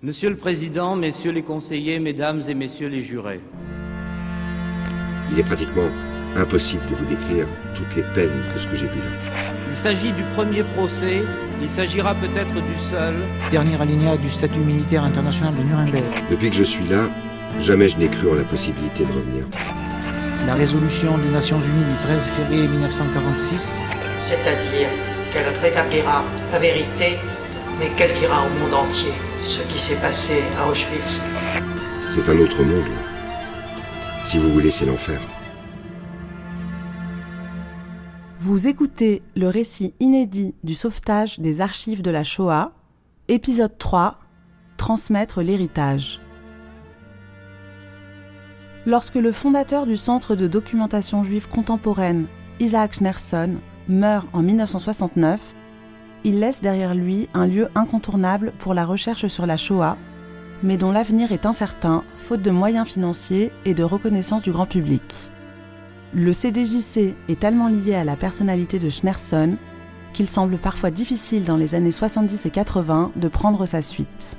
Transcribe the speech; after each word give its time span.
Monsieur 0.00 0.30
le 0.30 0.36
Président, 0.36 0.94
Messieurs 0.94 1.32
les 1.32 1.42
conseillers, 1.42 1.98
Mesdames 1.98 2.40
et 2.48 2.54
Messieurs 2.54 2.86
les 2.86 3.00
jurés. 3.00 3.40
Il 5.32 5.40
est 5.40 5.42
pratiquement 5.42 5.88
impossible 6.36 6.82
de 6.88 6.94
vous 6.94 7.04
décrire 7.06 7.46
toutes 7.74 7.96
les 7.96 8.04
peines 8.14 8.30
de 8.54 8.60
ce 8.60 8.66
que 8.68 8.76
j'ai 8.76 8.86
vu 8.86 9.00
là. 9.00 9.42
Il 9.72 9.76
s'agit 9.76 10.12
du 10.12 10.22
premier 10.36 10.62
procès, 10.76 11.24
il 11.60 11.68
s'agira 11.70 12.14
peut-être 12.14 12.54
du 12.54 12.78
seul. 12.92 13.14
Dernier 13.50 13.82
alinéa 13.82 14.16
du 14.16 14.30
statut 14.30 14.60
militaire 14.60 15.02
international 15.02 15.56
de 15.56 15.64
Nuremberg. 15.64 16.04
Depuis 16.30 16.50
que 16.50 16.56
je 16.56 16.62
suis 16.62 16.86
là, 16.86 17.08
jamais 17.60 17.88
je 17.88 17.96
n'ai 17.96 18.06
cru 18.06 18.30
en 18.30 18.34
la 18.34 18.44
possibilité 18.44 19.02
de 19.02 19.10
revenir. 19.10 19.46
La 20.46 20.54
résolution 20.54 21.18
des 21.18 21.30
Nations 21.30 21.58
Unies 21.58 21.90
du 21.90 21.96
13 22.02 22.22
février 22.36 22.68
1946. 22.68 23.74
C'est-à-dire 24.20 24.88
qu'elle 25.32 25.52
rétablira 25.60 26.22
la 26.52 26.58
vérité, 26.60 27.16
mais 27.80 27.88
qu'elle 27.96 28.12
dira 28.12 28.46
au 28.46 28.60
monde 28.60 28.74
entier 28.74 29.10
ce 29.44 29.60
qui 29.62 29.78
s'est 29.78 29.96
passé 29.96 30.42
à 30.58 30.68
Auschwitz. 30.68 31.20
C'est 32.14 32.28
un 32.28 32.38
autre 32.38 32.62
monde. 32.62 32.84
Si 34.26 34.38
vous 34.38 34.52
voulez, 34.52 34.70
c'est 34.70 34.86
l'enfer. 34.86 35.20
Vous 38.40 38.66
écoutez 38.66 39.22
le 39.36 39.48
récit 39.48 39.94
inédit 40.00 40.54
du 40.64 40.74
sauvetage 40.74 41.38
des 41.38 41.60
archives 41.60 42.02
de 42.02 42.10
la 42.10 42.24
Shoah, 42.24 42.72
épisode 43.28 43.76
3, 43.78 44.18
Transmettre 44.76 45.42
l'héritage. 45.42 46.20
Lorsque 48.86 49.16
le 49.16 49.32
fondateur 49.32 49.86
du 49.86 49.96
Centre 49.96 50.34
de 50.36 50.46
documentation 50.46 51.24
juive 51.24 51.48
contemporaine, 51.48 52.26
Isaac 52.60 52.94
Schneerson, 52.94 53.56
meurt 53.88 54.28
en 54.32 54.42
1969, 54.42 55.40
il 56.28 56.40
laisse 56.40 56.60
derrière 56.60 56.94
lui 56.94 57.26
un 57.32 57.46
lieu 57.46 57.68
incontournable 57.74 58.52
pour 58.58 58.74
la 58.74 58.84
recherche 58.84 59.26
sur 59.28 59.46
la 59.46 59.56
Shoah, 59.56 59.96
mais 60.62 60.76
dont 60.76 60.92
l'avenir 60.92 61.32
est 61.32 61.46
incertain, 61.46 62.04
faute 62.18 62.42
de 62.42 62.50
moyens 62.50 62.86
financiers 62.86 63.50
et 63.64 63.72
de 63.72 63.82
reconnaissance 63.82 64.42
du 64.42 64.52
grand 64.52 64.66
public. 64.66 65.02
Le 66.12 66.34
CDJC 66.34 67.14
est 67.30 67.40
tellement 67.40 67.68
lié 67.68 67.94
à 67.94 68.04
la 68.04 68.14
personnalité 68.14 68.78
de 68.78 68.90
Schneerson 68.90 69.56
qu'il 70.12 70.28
semble 70.28 70.58
parfois 70.58 70.90
difficile 70.90 71.44
dans 71.44 71.56
les 71.56 71.74
années 71.74 71.92
70 71.92 72.44
et 72.44 72.50
80 72.50 73.12
de 73.16 73.28
prendre 73.28 73.64
sa 73.64 73.80
suite. 73.80 74.36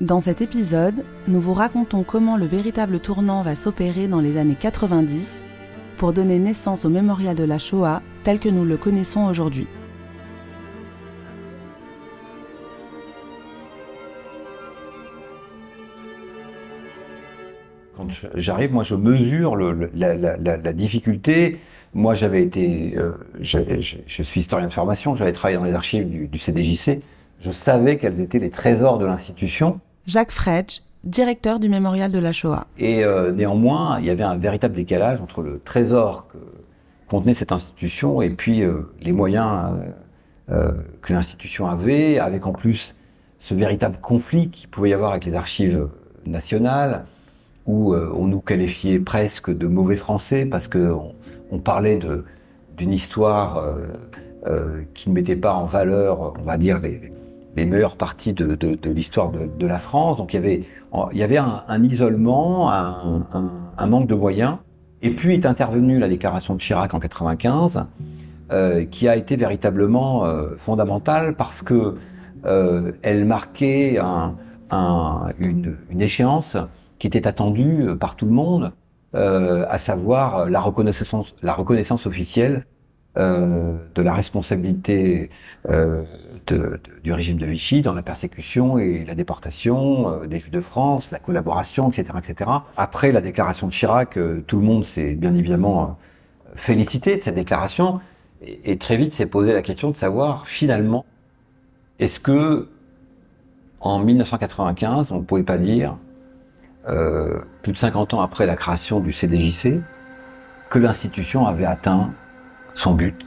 Dans 0.00 0.18
cet 0.18 0.42
épisode, 0.42 1.04
nous 1.28 1.40
vous 1.40 1.54
racontons 1.54 2.02
comment 2.02 2.36
le 2.36 2.46
véritable 2.46 2.98
tournant 2.98 3.42
va 3.42 3.54
s'opérer 3.54 4.08
dans 4.08 4.20
les 4.20 4.36
années 4.36 4.56
90 4.58 5.44
pour 5.96 6.12
donner 6.12 6.40
naissance 6.40 6.84
au 6.84 6.88
mémorial 6.88 7.36
de 7.36 7.44
la 7.44 7.58
Shoah 7.58 8.02
tel 8.24 8.40
que 8.40 8.48
nous 8.48 8.64
le 8.64 8.76
connaissons 8.76 9.26
aujourd'hui. 9.26 9.68
J'arrive, 18.34 18.72
moi, 18.72 18.82
je 18.82 18.94
mesure 18.94 19.56
le, 19.56 19.90
la, 19.94 20.14
la, 20.14 20.36
la, 20.36 20.72
difficulté. 20.72 21.58
Moi, 21.94 22.14
j'avais 22.14 22.42
été, 22.42 22.94
euh, 22.96 23.12
je, 23.40 23.58
je, 23.80 23.96
je, 24.06 24.22
suis 24.22 24.40
historien 24.40 24.66
de 24.66 24.72
formation, 24.72 25.14
j'avais 25.14 25.32
travaillé 25.32 25.58
dans 25.58 25.64
les 25.64 25.74
archives 25.74 26.08
du, 26.08 26.26
du, 26.26 26.38
CDJC. 26.38 27.00
Je 27.40 27.50
savais 27.50 27.98
quels 27.98 28.20
étaient 28.20 28.38
les 28.38 28.50
trésors 28.50 28.98
de 28.98 29.06
l'institution. 29.06 29.80
Jacques 30.06 30.32
Fredge, 30.32 30.80
directeur 31.04 31.60
du 31.60 31.68
mémorial 31.68 32.10
de 32.10 32.18
la 32.18 32.32
Shoah. 32.32 32.66
Et 32.78 33.04
euh, 33.04 33.32
néanmoins, 33.32 33.98
il 34.00 34.06
y 34.06 34.10
avait 34.10 34.24
un 34.24 34.36
véritable 34.36 34.74
décalage 34.74 35.20
entre 35.20 35.42
le 35.42 35.60
trésor 35.60 36.28
que 36.28 36.38
contenait 37.08 37.34
cette 37.34 37.52
institution 37.52 38.22
et 38.22 38.30
puis 38.30 38.62
euh, 38.62 38.90
les 39.02 39.12
moyens 39.12 39.72
euh, 40.50 40.72
que 41.02 41.12
l'institution 41.12 41.66
avait, 41.66 42.18
avec 42.18 42.46
en 42.46 42.52
plus 42.52 42.96
ce 43.38 43.54
véritable 43.54 43.98
conflit 44.00 44.50
qu'il 44.50 44.68
pouvait 44.68 44.90
y 44.90 44.94
avoir 44.94 45.12
avec 45.12 45.24
les 45.24 45.34
archives 45.34 45.88
nationales, 46.26 47.04
où 47.66 47.94
on 47.94 48.26
nous 48.26 48.40
qualifiait 48.40 49.00
presque 49.00 49.50
de 49.50 49.66
mauvais 49.66 49.96
français 49.96 50.44
parce 50.44 50.68
que 50.68 50.92
on, 51.50 51.58
parlait 51.60 51.98
d'une 52.76 52.92
histoire 52.92 53.64
qui 54.92 55.08
ne 55.08 55.14
mettait 55.14 55.36
pas 55.36 55.54
en 55.54 55.64
valeur, 55.64 56.34
on 56.38 56.42
va 56.42 56.58
dire 56.58 56.80
les, 56.80 57.12
les 57.56 57.64
meilleures 57.66 57.96
parties 57.96 58.32
de, 58.32 58.54
de, 58.54 58.74
de 58.74 58.90
l'histoire 58.90 59.30
de, 59.30 59.46
de, 59.46 59.66
la 59.66 59.78
France. 59.78 60.16
Donc 60.16 60.32
il 60.32 60.36
y 60.36 60.38
avait, 60.38 60.64
il 61.12 61.18
y 61.18 61.22
avait 61.22 61.36
un, 61.36 61.62
un 61.68 61.82
isolement, 61.82 62.70
un, 62.70 63.26
un, 63.32 63.50
un, 63.76 63.86
manque 63.86 64.08
de 64.08 64.14
moyens. 64.14 64.56
Et 65.02 65.10
puis 65.10 65.34
est 65.34 65.46
intervenue 65.46 65.98
la 65.98 66.08
déclaration 66.08 66.54
de 66.54 66.60
Chirac 66.60 66.94
en 66.94 67.00
95, 67.00 67.84
euh, 68.52 68.84
qui 68.84 69.08
a 69.08 69.16
été 69.16 69.36
véritablement 69.36 70.24
euh, 70.24 70.56
fondamentale 70.56 71.34
parce 71.36 71.62
que 71.62 71.96
euh, 72.46 72.92
elle 73.02 73.24
marquait 73.24 73.98
une, 74.70 75.76
une, 75.90 76.02
échéance 76.02 76.56
qui 77.04 77.08
était 77.08 77.26
attendue 77.26 77.88
par 78.00 78.16
tout 78.16 78.24
le 78.24 78.32
monde, 78.32 78.72
euh, 79.14 79.66
à 79.68 79.76
savoir 79.76 80.48
la 80.48 80.58
reconnaissance, 80.58 81.34
la 81.42 81.52
reconnaissance 81.52 82.06
officielle 82.06 82.64
euh, 83.18 83.76
de 83.94 84.00
la 84.00 84.14
responsabilité 84.14 85.28
euh, 85.68 86.02
du 87.02 87.12
régime 87.12 87.36
de 87.36 87.44
Vichy 87.44 87.82
dans 87.82 87.92
la 87.92 88.00
persécution 88.00 88.78
et 88.78 89.04
la 89.04 89.14
déportation 89.14 90.22
euh, 90.22 90.26
des 90.26 90.38
Juifs 90.38 90.50
de 90.50 90.62
France, 90.62 91.10
la 91.10 91.18
collaboration, 91.18 91.90
etc., 91.90 92.18
etc. 92.26 92.50
Après 92.78 93.12
la 93.12 93.20
déclaration 93.20 93.66
de 93.66 93.72
Chirac, 93.72 94.16
euh, 94.16 94.42
tout 94.46 94.56
le 94.56 94.64
monde 94.64 94.86
s'est 94.86 95.14
bien 95.14 95.34
évidemment 95.34 95.82
euh, 95.82 96.52
félicité 96.56 97.18
de 97.18 97.22
cette 97.22 97.34
déclaration 97.34 98.00
et, 98.40 98.72
et 98.72 98.78
très 98.78 98.96
vite 98.96 99.12
s'est 99.12 99.26
posé 99.26 99.52
la 99.52 99.60
question 99.60 99.90
de 99.90 99.96
savoir 99.96 100.46
finalement 100.46 101.04
est-ce 101.98 102.18
que 102.18 102.70
en 103.80 103.98
1995 103.98 105.12
on 105.12 105.16
ne 105.16 105.20
pouvait 105.20 105.42
pas 105.42 105.58
dire 105.58 105.98
plus 106.86 107.72
de 107.72 107.78
50 107.78 108.14
ans 108.14 108.20
après 108.20 108.46
la 108.46 108.56
création 108.56 109.00
du 109.00 109.12
CDJC 109.12 109.80
que 110.70 110.78
l'institution 110.78 111.46
avait 111.46 111.64
atteint 111.64 112.10
son 112.74 112.94
but. 112.94 113.24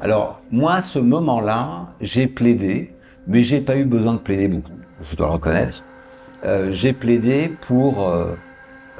Alors, 0.00 0.40
moi, 0.50 0.74
à 0.74 0.82
ce 0.82 0.98
moment-là, 0.98 1.88
j'ai 2.00 2.28
plaidé, 2.28 2.94
mais 3.26 3.42
j'ai 3.42 3.60
pas 3.60 3.76
eu 3.76 3.84
besoin 3.84 4.14
de 4.14 4.18
plaider 4.18 4.46
beaucoup, 4.46 4.72
je 5.00 5.16
dois 5.16 5.26
le 5.26 5.32
reconnaître. 5.32 5.82
Euh, 6.44 6.70
j'ai 6.70 6.92
plaidé 6.92 7.50
pour, 7.62 8.08
euh, 8.08 8.36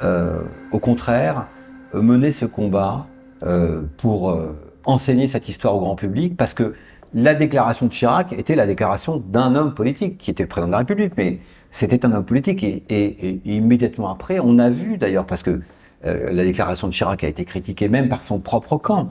euh, 0.03 0.41
au 0.71 0.79
contraire, 0.79 1.47
mener 1.93 2.31
ce 2.31 2.45
combat 2.45 3.07
euh, 3.43 3.83
pour 3.97 4.31
euh, 4.31 4.57
enseigner 4.85 5.27
cette 5.27 5.47
histoire 5.47 5.75
au 5.75 5.79
grand 5.79 5.95
public, 5.95 6.35
parce 6.35 6.53
que 6.53 6.73
la 7.13 7.33
déclaration 7.33 7.85
de 7.85 7.91
Chirac 7.91 8.33
était 8.33 8.55
la 8.55 8.67
déclaration 8.67 9.17
d'un 9.17 9.55
homme 9.55 9.73
politique, 9.73 10.17
qui 10.17 10.29
était 10.31 10.45
président 10.45 10.67
de 10.67 10.71
la 10.73 10.77
République, 10.79 11.13
mais 11.15 11.39
c'était 11.69 12.05
un 12.05 12.11
homme 12.13 12.25
politique, 12.25 12.63
et, 12.63 13.41
immédiatement 13.45 14.09
après, 14.09 14.39
on 14.39 14.59
a 14.59 14.69
vu 14.69 14.97
d'ailleurs, 14.97 15.25
parce 15.25 15.43
que 15.43 15.59
euh, 16.05 16.31
la 16.31 16.43
déclaration 16.43 16.87
de 16.87 16.93
Chirac 16.93 17.23
a 17.23 17.27
été 17.27 17.45
critiquée 17.45 17.89
même 17.89 18.09
par 18.09 18.23
son 18.23 18.39
propre 18.39 18.77
camp. 18.77 19.09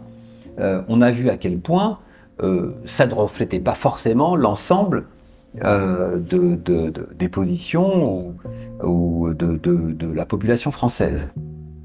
Euh, 0.58 0.82
on 0.88 1.02
a 1.02 1.10
vu 1.10 1.30
à 1.30 1.36
quel 1.36 1.58
point 1.58 1.98
euh, 2.42 2.74
ça 2.84 3.06
ne 3.06 3.14
reflétait 3.14 3.60
pas 3.60 3.74
forcément 3.74 4.36
l'ensemble 4.36 5.06
euh, 5.64 6.18
de, 6.18 6.56
de, 6.56 6.90
de, 6.90 7.08
des 7.16 7.28
positions 7.28 8.34
ou 8.82 9.32
de, 9.32 10.12
la 10.12 10.26
population 10.26 10.70
française. 10.70 11.28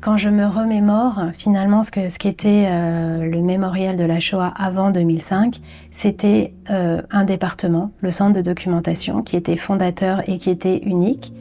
Quand 0.04 0.18
je 0.18 0.28
me 0.28 0.46
remémore 0.46 1.32
finalement 1.32 1.82
ce 1.82 1.90
que 1.90 2.10
ce 2.10 2.20
qu'était 2.20 2.66
euh, 2.68 3.24
le 3.24 3.42
mémorial 3.42 3.96
de 3.96 4.04
la 4.04 4.20
Shoah 4.20 4.54
avant 4.58 4.92
2005, 4.92 5.62
c'était 5.92 6.54
euh, 6.70 7.02
un 7.10 7.24
département, 7.24 7.92
le 8.02 8.12
centre 8.12 8.34
de 8.34 8.42
documentation, 8.42 9.22
qui 9.22 9.38
était 9.38 9.56
fondateur 9.56 10.28
et 10.28 10.38
qui 10.38 10.50
était 10.50 10.80
unique, 10.80 11.32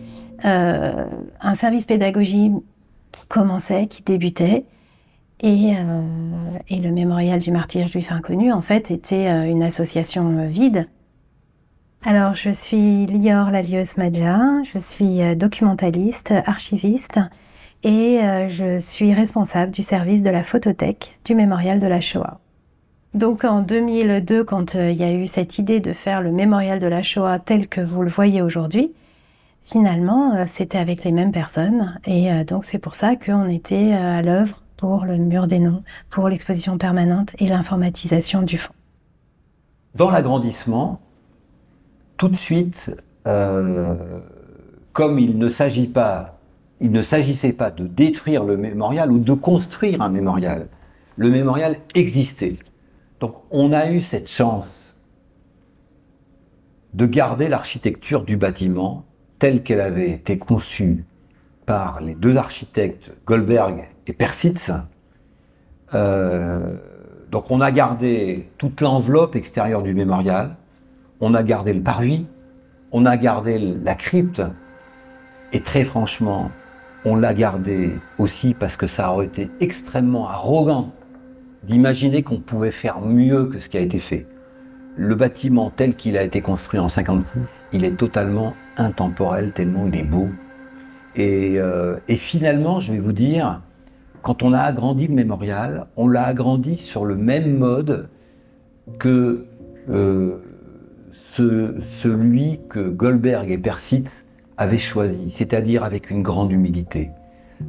un 0.45 1.55
service 1.55 1.87
pédagogique 1.87 2.53
qui 3.13 3.27
commençait, 3.29 3.87
qui 3.87 4.03
débutait. 4.03 4.65
Et, 5.41 5.75
euh, 5.77 6.03
et, 6.69 6.79
le 6.79 6.93
mémorial 6.93 7.41
du 7.41 7.51
martyr 7.51 7.89
juif 7.89 8.13
inconnu, 8.13 8.53
en 8.53 8.63
fait, 8.63 8.93
était 8.93 9.29
euh, 9.29 9.43
une 9.43 9.65
association 9.65 10.47
vide. 10.47 10.87
Alors, 12.05 12.35
je 12.37 12.51
suis 12.51 13.07
Lior 13.07 13.51
Lalieus 13.51 13.97
Madja, 13.97 14.39
je 14.63 14.79
suis 14.79 15.21
euh, 15.21 15.35
documentaliste, 15.35 16.33
archiviste, 16.47 17.19
et 17.83 18.21
euh, 18.21 18.49
je 18.49 18.79
suis 18.79 19.13
responsable 19.13 19.73
du 19.73 19.83
service 19.83 20.23
de 20.23 20.31
la 20.31 20.43
photothèque 20.43 21.19
du 21.25 21.35
mémorial 21.35 21.81
de 21.81 21.87
la 21.87 22.01
Shoah. 22.01 22.39
Donc 23.15 23.45
en 23.45 23.61
2002, 23.61 24.45
quand 24.45 24.75
il 24.75 24.97
y 24.97 25.05
a 25.05 25.13
eu 25.13 25.27
cette 25.27 25.59
idée 25.59 25.81
de 25.81 25.93
faire 25.93 26.23
le 26.23 26.33
mémorial 26.33 26.81
de 26.81 26.87
la 26.87 27.03
Shoah 27.03 27.39
tel 27.39 27.69
que 27.69 27.81
vous 27.81 28.03
le 28.03 28.11
voyez 28.11 28.41
aujourd'hui, 28.41 28.93
finalement, 29.63 30.47
c'était 30.47 30.79
avec 30.79 31.05
les 31.05 31.13
mêmes 31.13 31.33
personnes. 31.33 31.99
Et 32.07 32.31
donc 32.45 32.65
c'est 32.65 32.79
pour 32.79 32.95
ça 32.95 33.17
qu'on 33.17 33.51
était 33.51 33.93
à 33.93 34.23
l'œuvre 34.23 34.63
pour 34.83 35.05
le 35.05 35.17
mur 35.17 35.47
des 35.47 35.61
noms, 35.61 35.85
pour 36.11 36.29
l'exposition 36.29 36.77
permanente 36.79 37.37
et 37.39 37.47
l'informatisation 37.47 38.43
du 38.43 38.59
fonds. 38.59 38.73
Dans 39.95 40.11
l'agrandissement, 40.11 41.01
tout 42.17 42.29
de 42.29 42.37
suite, 42.37 42.93
euh, 43.27 43.95
comme 44.93 45.19
il 45.19 45.39
ne 45.39 45.49
s'agit 45.49 45.87
pas, 45.87 46.39
il 46.83 46.91
ne 46.91 47.03
s'agissait 47.03 47.53
pas 47.53 47.71
de 47.71 47.87
détruire 47.87 48.45
le 48.45 48.57
mémorial 48.57 49.11
ou 49.13 49.19
de 49.19 49.33
construire 49.33 50.03
un 50.03 50.09
mémorial. 50.09 50.69
Le 51.17 51.31
mémorial 51.31 51.77
existait. 51.95 52.57
Donc 53.21 53.37
on 53.51 53.73
a 53.73 53.91
eu 53.91 54.01
cette 54.03 54.29
chance 54.29 54.97
de 56.93 57.07
garder 57.07 57.49
l'architecture 57.49 58.25
du 58.25 58.37
bâtiment 58.37 59.05
telle 59.39 59.63
qu'elle 59.63 59.81
avait 59.81 60.11
été 60.11 60.39
conçue 60.39 61.05
par 61.67 62.01
les 62.01 62.15
deux 62.15 62.37
architectes 62.37 63.13
Goldberg 63.27 63.89
et 64.09 64.13
Persitz. 64.13 64.73
Euh, 65.95 66.77
donc 67.31 67.51
on 67.51 67.61
a 67.61 67.71
gardé 67.71 68.51
toute 68.59 68.81
l'enveloppe 68.81 69.37
extérieure 69.37 69.83
du 69.83 69.95
mémorial, 69.95 70.57
on 71.21 71.35
a 71.35 71.45
gardé 71.45 71.73
le 71.73 71.83
parvis, 71.83 72.27
on 72.91 73.07
a 73.07 73.17
gardé 73.17 73.59
la 73.59 73.95
crypte, 73.95 74.43
et 75.53 75.61
très 75.61 75.85
franchement, 75.85 76.51
on 77.05 77.17
l'a 77.17 77.35
gardé 77.35 77.91
aussi 78.19 78.55
parce 78.55 78.77
que 78.77 78.87
ça 78.87 79.13
aurait 79.13 79.27
été 79.27 79.51
extrêmement 79.61 80.29
arrogant 80.29 80.93
d'imaginer 81.65 82.23
qu'on 82.23 82.41
pouvait 82.41 82.71
faire 82.71 83.01
mieux 83.01 83.47
que 83.47 83.59
ce 83.59 83.69
qui 83.69 83.77
a 83.77 83.81
été 83.81 83.99
fait. 83.99 84.27
Le 84.97 85.15
bâtiment 85.15 85.71
tel 85.71 85.95
qu'il 85.95 86.17
a 86.17 86.23
été 86.23 86.41
construit 86.41 86.79
en 86.79 86.89
56, 86.89 87.41
il 87.73 87.85
est 87.85 87.97
totalement 87.97 88.55
intemporel 88.77 89.53
tellement 89.53 89.87
il 89.87 89.97
est 89.97 90.05
beau. 90.05 90.29
Et, 91.15 91.59
euh, 91.59 91.99
et 92.09 92.17
finalement, 92.17 92.81
je 92.81 92.93
vais 92.93 92.99
vous 92.99 93.13
dire, 93.13 93.63
quand 94.23 94.43
on 94.43 94.53
a 94.53 94.61
agrandi 94.61 95.09
le 95.09 95.15
mémorial, 95.15 95.87
on 95.97 96.09
l'a 96.09 96.25
agrandi 96.25 96.77
sur 96.77 97.05
le 97.05 97.17
même 97.17 97.59
mode 97.59 98.09
que 98.99 99.47
euh, 99.89 100.39
ce, 101.13 101.77
celui 101.81 102.61
que 102.69 102.89
Goldberg 102.89 103.51
et 103.51 103.59
Persitz 103.59 104.25
avaient 104.63 104.79
choisi, 104.79 105.29
c'est-à-dire 105.29 105.83
avec 105.83 106.11
une 106.11 106.23
grande 106.23 106.53
humilité, 106.53 107.11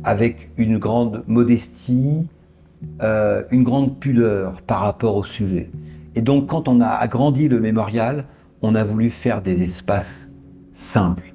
avec 0.04 0.52
une 0.58 0.78
grande 0.78 1.24
modestie, 1.28 2.28
euh, 3.02 3.44
une 3.50 3.64
grande 3.64 4.00
pudeur 4.00 4.62
par 4.62 4.82
rapport 4.82 5.16
au 5.16 5.24
sujet. 5.24 5.72
Et 6.16 6.22
donc 6.22 6.48
quand 6.48 6.68
on 6.68 6.82
a 6.82 6.90
agrandi 6.90 7.48
le 7.48 7.60
mémorial, 7.60 8.26
on 8.62 8.76
a 8.76 8.84
voulu 8.84 9.10
faire 9.10 9.42
des 9.42 9.64
espaces 9.64 10.30
simples, 10.72 11.34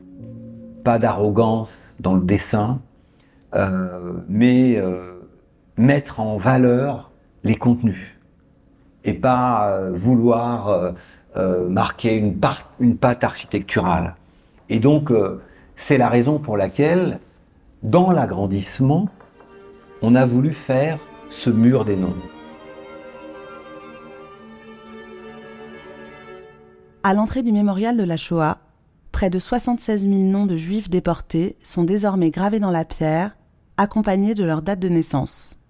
pas 0.85 1.01
d'arrogance 1.01 1.71
dans 1.99 2.15
le 2.15 2.23
dessin, 2.23 2.81
euh, 3.57 4.13
mais 4.29 4.77
euh, 4.77 5.15
mettre 5.77 6.21
en 6.21 6.37
valeur 6.37 7.11
les 7.43 7.57
contenus 7.57 8.17
et 9.05 9.15
pas 9.15 9.81
vouloir 9.93 10.93
marquer 11.69 12.17
une, 12.17 12.37
part, 12.37 12.69
patte 13.01 13.23
architecturale. 13.23 14.17
Et 14.69 14.81
donc, 14.81 15.13
c'est 15.81 15.97
la 15.97 16.09
raison 16.09 16.41
pour 16.41 16.57
laquelle, 16.57 17.21
dans 17.85 18.11
l'agrandissement, 18.11 19.09
on 20.03 20.17
a 20.17 20.27
voulu 20.27 20.53
faire 20.53 20.99
ce 21.31 21.51
mur 21.51 21.85
des 21.85 21.95
noms. 21.95 22.17
À 27.05 27.15
l'entrée 27.15 27.45
du 27.45 27.53
mémorial 27.53 27.97
de 27.97 28.03
la 28.03 28.17
Shoah, 28.17 28.59
près 29.13 29.31
de 29.31 29.39
76 29.39 30.03
000 30.03 30.15
noms 30.15 30.47
de 30.47 30.57
juifs 30.57 30.91
déportés 30.91 31.57
sont 31.63 31.85
désormais 31.85 32.31
gravés 32.31 32.59
dans 32.59 32.73
la 32.73 32.85
pierre, 32.85 33.37
accompagnés 33.77 34.35
de 34.35 34.43
leur 34.43 34.63
date 34.63 34.81
de 34.81 34.89
naissance. 34.89 35.61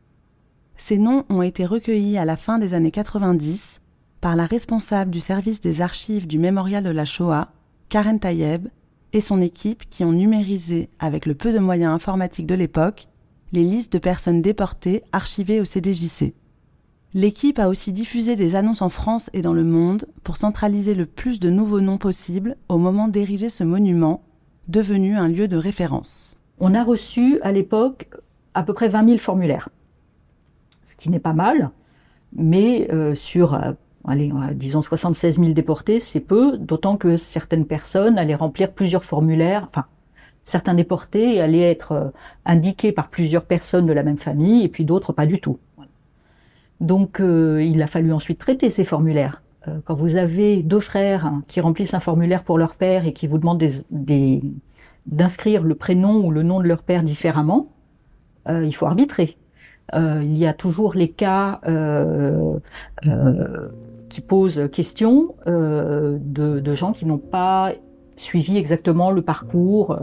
Ces 0.74 0.96
noms 0.96 1.26
ont 1.28 1.42
été 1.42 1.66
recueillis 1.66 2.16
à 2.16 2.24
la 2.24 2.38
fin 2.38 2.58
des 2.58 2.72
années 2.72 2.90
90 2.90 3.82
par 4.22 4.36
la 4.36 4.46
responsable 4.46 5.10
du 5.10 5.20
service 5.20 5.60
des 5.60 5.82
archives 5.82 6.26
du 6.26 6.38
mémorial 6.38 6.82
de 6.82 6.90
la 6.90 7.04
Shoah, 7.04 7.48
Karen 7.90 8.18
Tayeb, 8.18 8.68
et 9.12 9.20
son 9.20 9.40
équipe 9.40 9.88
qui 9.90 10.04
ont 10.04 10.12
numérisé, 10.12 10.90
avec 10.98 11.26
le 11.26 11.34
peu 11.34 11.52
de 11.52 11.58
moyens 11.58 11.92
informatiques 11.92 12.46
de 12.46 12.54
l'époque, 12.54 13.08
les 13.52 13.62
listes 13.62 13.92
de 13.92 13.98
personnes 13.98 14.42
déportées 14.42 15.02
archivées 15.12 15.60
au 15.60 15.64
CDJC. 15.64 16.34
L'équipe 17.14 17.58
a 17.58 17.68
aussi 17.68 17.92
diffusé 17.92 18.36
des 18.36 18.54
annonces 18.54 18.82
en 18.82 18.90
France 18.90 19.30
et 19.32 19.40
dans 19.40 19.54
le 19.54 19.64
monde 19.64 20.06
pour 20.24 20.36
centraliser 20.36 20.94
le 20.94 21.06
plus 21.06 21.40
de 21.40 21.48
nouveaux 21.48 21.80
noms 21.80 21.96
possible 21.96 22.56
au 22.68 22.76
moment 22.76 23.08
d'ériger 23.08 23.48
ce 23.48 23.64
monument, 23.64 24.22
devenu 24.68 25.16
un 25.16 25.28
lieu 25.28 25.48
de 25.48 25.56
référence. 25.56 26.36
On 26.60 26.74
a 26.74 26.84
reçu 26.84 27.40
à 27.40 27.52
l'époque 27.52 28.10
à 28.52 28.62
peu 28.62 28.74
près 28.74 28.88
20 28.88 29.06
000 29.06 29.18
formulaires, 29.18 29.70
ce 30.84 30.96
qui 30.96 31.08
n'est 31.08 31.18
pas 31.18 31.32
mal, 31.32 31.70
mais 32.34 32.88
euh, 32.92 33.14
sur, 33.14 33.54
euh, 33.54 33.72
allez, 34.08 34.32
disons 34.54 34.82
76 34.82 35.38
000 35.38 35.52
déportés, 35.52 36.00
c'est 36.00 36.20
peu, 36.20 36.58
d'autant 36.58 36.96
que 36.96 37.16
certaines 37.16 37.66
personnes 37.66 38.18
allaient 38.18 38.34
remplir 38.34 38.72
plusieurs 38.72 39.04
formulaires, 39.04 39.66
enfin, 39.68 39.86
certains 40.48 40.74
déportés 40.74 41.40
allaient 41.40 41.70
être 41.70 41.92
euh, 41.92 42.08
indiqués 42.44 42.92
par 42.92 43.08
plusieurs 43.08 43.44
personnes 43.44 43.86
de 43.86 43.92
la 43.92 44.02
même 44.02 44.16
famille, 44.16 44.64
et 44.64 44.68
puis 44.68 44.84
d'autres 44.84 45.12
pas 45.12 45.26
du 45.26 45.40
tout. 45.40 45.58
Donc 46.80 47.20
euh, 47.20 47.62
il 47.62 47.82
a 47.82 47.86
fallu 47.86 48.12
ensuite 48.12 48.38
traiter 48.38 48.70
ces 48.70 48.84
formulaires. 48.84 49.42
Euh, 49.66 49.78
quand 49.84 49.94
vous 49.94 50.16
avez 50.16 50.62
deux 50.62 50.80
frères 50.80 51.26
hein, 51.26 51.42
qui 51.48 51.60
remplissent 51.60 51.94
un 51.94 52.00
formulaire 52.00 52.44
pour 52.44 52.58
leur 52.58 52.74
père 52.74 53.04
et 53.04 53.12
qui 53.12 53.26
vous 53.26 53.38
demandent 53.38 53.62
d'inscrire 55.06 55.62
le 55.62 55.74
prénom 55.74 56.24
ou 56.24 56.30
le 56.30 56.42
nom 56.42 56.60
de 56.60 56.66
leur 56.66 56.82
père 56.82 57.02
différemment, 57.02 57.68
il 58.50 58.74
faut 58.74 58.86
arbitrer. 58.86 59.36
Il 59.94 60.38
y 60.38 60.46
a 60.46 60.54
toujours 60.54 60.94
les 60.94 61.10
cas 61.10 61.60
qui 64.08 64.20
posent 64.20 64.68
question 64.72 65.34
de, 65.46 66.18
de, 66.60 66.74
gens 66.74 66.92
qui 66.92 67.06
n'ont 67.06 67.18
pas 67.18 67.72
suivi 68.16 68.56
exactement 68.56 69.10
le 69.10 69.22
parcours 69.22 69.98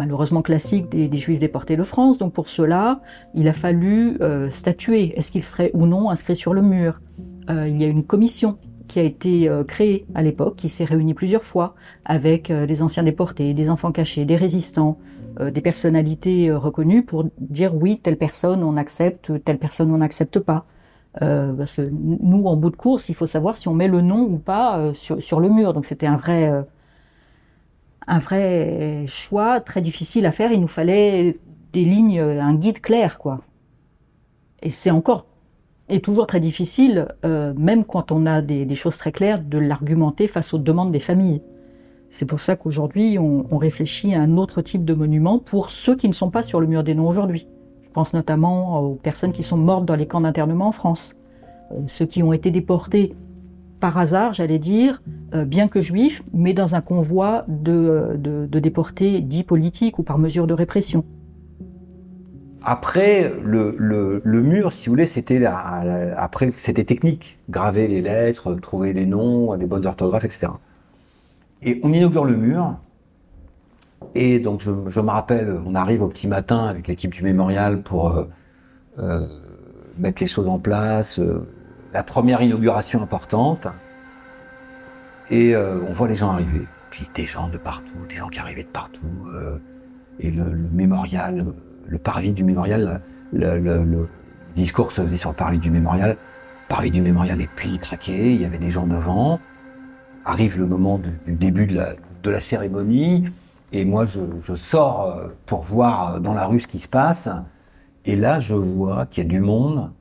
malheureusement 0.00 0.40
classique 0.40 0.88
des, 0.88 1.18
Juifs 1.18 1.38
déportés 1.38 1.76
de 1.76 1.84
France. 1.84 2.18
Donc 2.18 2.32
pour 2.32 2.48
cela, 2.48 3.00
il 3.34 3.48
a 3.48 3.52
fallu 3.52 4.16
euh, 4.22 4.50
statuer. 4.50 5.12
Est-ce 5.18 5.30
qu'il 5.30 5.42
serait 5.42 5.70
ou 5.74 5.86
non 5.86 6.10
inscrit 6.10 6.36
sur 6.36 6.54
le 6.54 6.62
mur? 6.62 7.00
Euh, 7.50 7.68
Il 7.68 7.80
y 7.80 7.84
a 7.84 7.86
une 7.86 8.04
commission 8.04 8.58
qui 8.88 8.98
a 8.98 9.02
été 9.02 9.48
euh, 9.48 9.62
créée 9.62 10.06
à 10.14 10.22
l'époque, 10.22 10.56
qui 10.56 10.70
s'est 10.70 10.84
réunie 10.84 11.14
plusieurs 11.14 11.44
fois 11.44 11.74
avec 12.04 12.50
des 12.50 12.82
anciens 12.82 13.02
déportés, 13.02 13.52
des 13.52 13.68
enfants 13.68 13.92
cachés, 13.92 14.24
des 14.24 14.36
résistants, 14.36 14.98
des 15.40 15.60
personnalités 15.60 16.50
reconnues 16.50 17.04
pour 17.04 17.24
dire 17.38 17.74
oui, 17.74 18.00
telle 18.02 18.16
personne 18.16 18.64
on 18.64 18.76
accepte, 18.76 19.32
telle 19.44 19.58
personne 19.58 19.90
on 19.92 19.98
n'accepte 19.98 20.40
pas. 20.40 20.66
Parce 21.18 21.76
que 21.76 21.82
nous, 21.90 22.46
en 22.46 22.56
bout 22.56 22.70
de 22.70 22.76
course, 22.76 23.08
il 23.08 23.14
faut 23.14 23.26
savoir 23.26 23.56
si 23.56 23.68
on 23.68 23.74
met 23.74 23.88
le 23.88 24.00
nom 24.00 24.22
ou 24.22 24.38
pas 24.38 24.92
sur, 24.94 25.22
sur 25.22 25.40
le 25.40 25.48
mur. 25.48 25.72
Donc 25.72 25.84
c'était 25.84 26.06
un 26.06 26.16
vrai 26.16 26.52
un 28.06 28.18
vrai 28.18 29.04
choix 29.06 29.60
très 29.60 29.82
difficile 29.82 30.26
à 30.26 30.32
faire. 30.32 30.52
Il 30.52 30.60
nous 30.60 30.68
fallait 30.68 31.38
des 31.72 31.84
lignes, 31.84 32.20
un 32.20 32.54
guide 32.54 32.80
clair, 32.80 33.18
quoi. 33.18 33.40
Et 34.62 34.70
c'est 34.70 34.90
encore 34.90 35.26
et 35.90 36.00
toujours 36.00 36.26
très 36.26 36.40
difficile, 36.40 37.08
euh, 37.24 37.52
même 37.56 37.84
quand 37.84 38.12
on 38.12 38.24
a 38.24 38.40
des, 38.40 38.64
des, 38.64 38.74
choses 38.74 38.96
très 38.96 39.12
claires, 39.12 39.42
de 39.42 39.58
l'argumenter 39.58 40.28
face 40.28 40.54
aux 40.54 40.58
demandes 40.58 40.92
des 40.92 41.00
familles. 41.00 41.42
C'est 42.08 42.26
pour 42.26 42.40
ça 42.40 42.56
qu'aujourd'hui, 42.56 43.18
on, 43.18 43.46
on, 43.50 43.58
réfléchit 43.58 44.14
à 44.14 44.20
un 44.20 44.36
autre 44.36 44.62
type 44.62 44.84
de 44.84 44.94
monument 44.94 45.38
pour 45.38 45.70
ceux 45.70 45.96
qui 45.96 46.08
ne 46.08 46.12
sont 46.12 46.30
pas 46.30 46.42
sur 46.42 46.60
le 46.60 46.66
mur 46.66 46.84
des 46.84 46.94
noms 46.94 47.08
aujourd'hui. 47.08 47.48
Je 47.90 47.94
pense 47.94 48.14
notamment 48.14 48.80
aux 48.80 48.94
personnes 48.94 49.32
qui 49.32 49.42
sont 49.42 49.56
mortes 49.56 49.84
dans 49.84 49.96
les 49.96 50.06
camps 50.06 50.20
d'internement 50.20 50.68
en 50.68 50.72
France, 50.72 51.16
euh, 51.72 51.74
ceux 51.88 52.06
qui 52.06 52.22
ont 52.22 52.32
été 52.32 52.52
déportés 52.52 53.16
par 53.80 53.98
hasard, 53.98 54.32
j'allais 54.32 54.60
dire, 54.60 55.02
euh, 55.34 55.44
bien 55.44 55.66
que 55.66 55.80
juifs, 55.80 56.22
mais 56.32 56.52
dans 56.52 56.76
un 56.76 56.82
convoi 56.82 57.44
de, 57.48 58.16
de, 58.16 58.58
déportés 58.60 59.20
dits 59.22 59.42
politiques 59.42 59.98
ou 59.98 60.04
par 60.04 60.18
mesure 60.18 60.46
de 60.46 60.54
répression. 60.54 61.04
Après, 62.62 63.32
le, 63.42 64.20
mur, 64.24 64.70
si 64.70 64.86
vous 64.86 64.92
voulez, 64.92 65.06
c'était 65.06 65.44
après 65.44 66.52
c'était 66.52 66.84
technique, 66.84 67.40
graver 67.48 67.88
les 67.88 68.02
lettres, 68.02 68.54
trouver 68.54 68.92
les 68.92 69.06
noms, 69.06 69.56
des 69.56 69.66
bonnes 69.66 69.86
orthographes, 69.86 70.24
etc. 70.24 70.52
Et 71.62 71.80
on 71.82 71.92
inaugure 71.92 72.24
le 72.24 72.36
mur. 72.36 72.78
Et 74.14 74.40
donc 74.40 74.60
je, 74.60 74.72
je 74.86 75.00
me 75.00 75.10
rappelle, 75.10 75.60
on 75.64 75.74
arrive 75.74 76.02
au 76.02 76.08
petit 76.08 76.28
matin 76.28 76.66
avec 76.66 76.88
l'équipe 76.88 77.12
du 77.12 77.22
mémorial 77.22 77.82
pour 77.82 78.10
euh, 78.10 78.24
euh, 78.98 79.20
mettre 79.98 80.22
les 80.22 80.28
choses 80.28 80.48
en 80.48 80.58
place. 80.58 81.18
Euh, 81.18 81.46
la 81.92 82.02
première 82.02 82.42
inauguration 82.42 83.02
importante. 83.02 83.66
Et 85.30 85.54
euh, 85.54 85.80
on 85.88 85.92
voit 85.92 86.08
les 86.08 86.16
gens 86.16 86.30
arriver. 86.30 86.66
Puis 86.90 87.08
des 87.14 87.24
gens 87.24 87.48
de 87.48 87.58
partout, 87.58 88.06
des 88.08 88.16
gens 88.16 88.28
qui 88.28 88.40
arrivaient 88.40 88.64
de 88.64 88.68
partout. 88.68 89.00
Euh, 89.34 89.58
et 90.18 90.30
le, 90.30 90.44
le, 90.44 90.68
mémorial, 90.72 91.46
le 91.86 91.98
parvis 91.98 92.32
du 92.32 92.44
mémorial, 92.44 93.00
le, 93.32 93.58
le, 93.58 94.08
discours 94.56 94.90
se 94.90 95.02
faisait 95.02 95.16
sur 95.16 95.30
le 95.30 95.36
parvis 95.36 95.58
du 95.58 95.70
mémorial. 95.70 96.10
Le 96.10 96.68
parvis 96.68 96.90
du 96.90 97.00
mémorial 97.00 97.40
est 97.40 97.50
plein 97.50 97.76
craqué, 97.78 98.34
il 98.34 98.40
y 98.40 98.44
avait 98.44 98.58
des 98.58 98.70
gens 98.70 98.86
devant. 98.86 99.40
Arrive 100.24 100.58
le 100.58 100.66
moment 100.66 100.98
du, 100.98 101.10
du 101.26 101.32
début 101.32 101.66
de 101.66 101.76
la, 101.76 101.94
de 102.22 102.30
la, 102.30 102.40
cérémonie. 102.40 103.24
Et 103.72 103.84
moi, 103.84 104.04
je, 104.04 104.54
sors 104.54 105.02
euh, 105.02 105.28
pour 105.46 105.62
voir 105.62 106.20
dans 106.20 106.34
la 106.34 106.46
rue 106.46 106.60
ce 106.60 106.66
qui 106.66 106.78
se 106.78 106.88
passe. 106.88 107.28
Et 108.04 108.16
là, 108.16 108.40
je 108.40 108.54
vois 108.54 109.06
qu'il 109.06 109.22
y 109.24 109.26
a 109.26 109.30
du 109.30 109.40
monde 109.40 109.92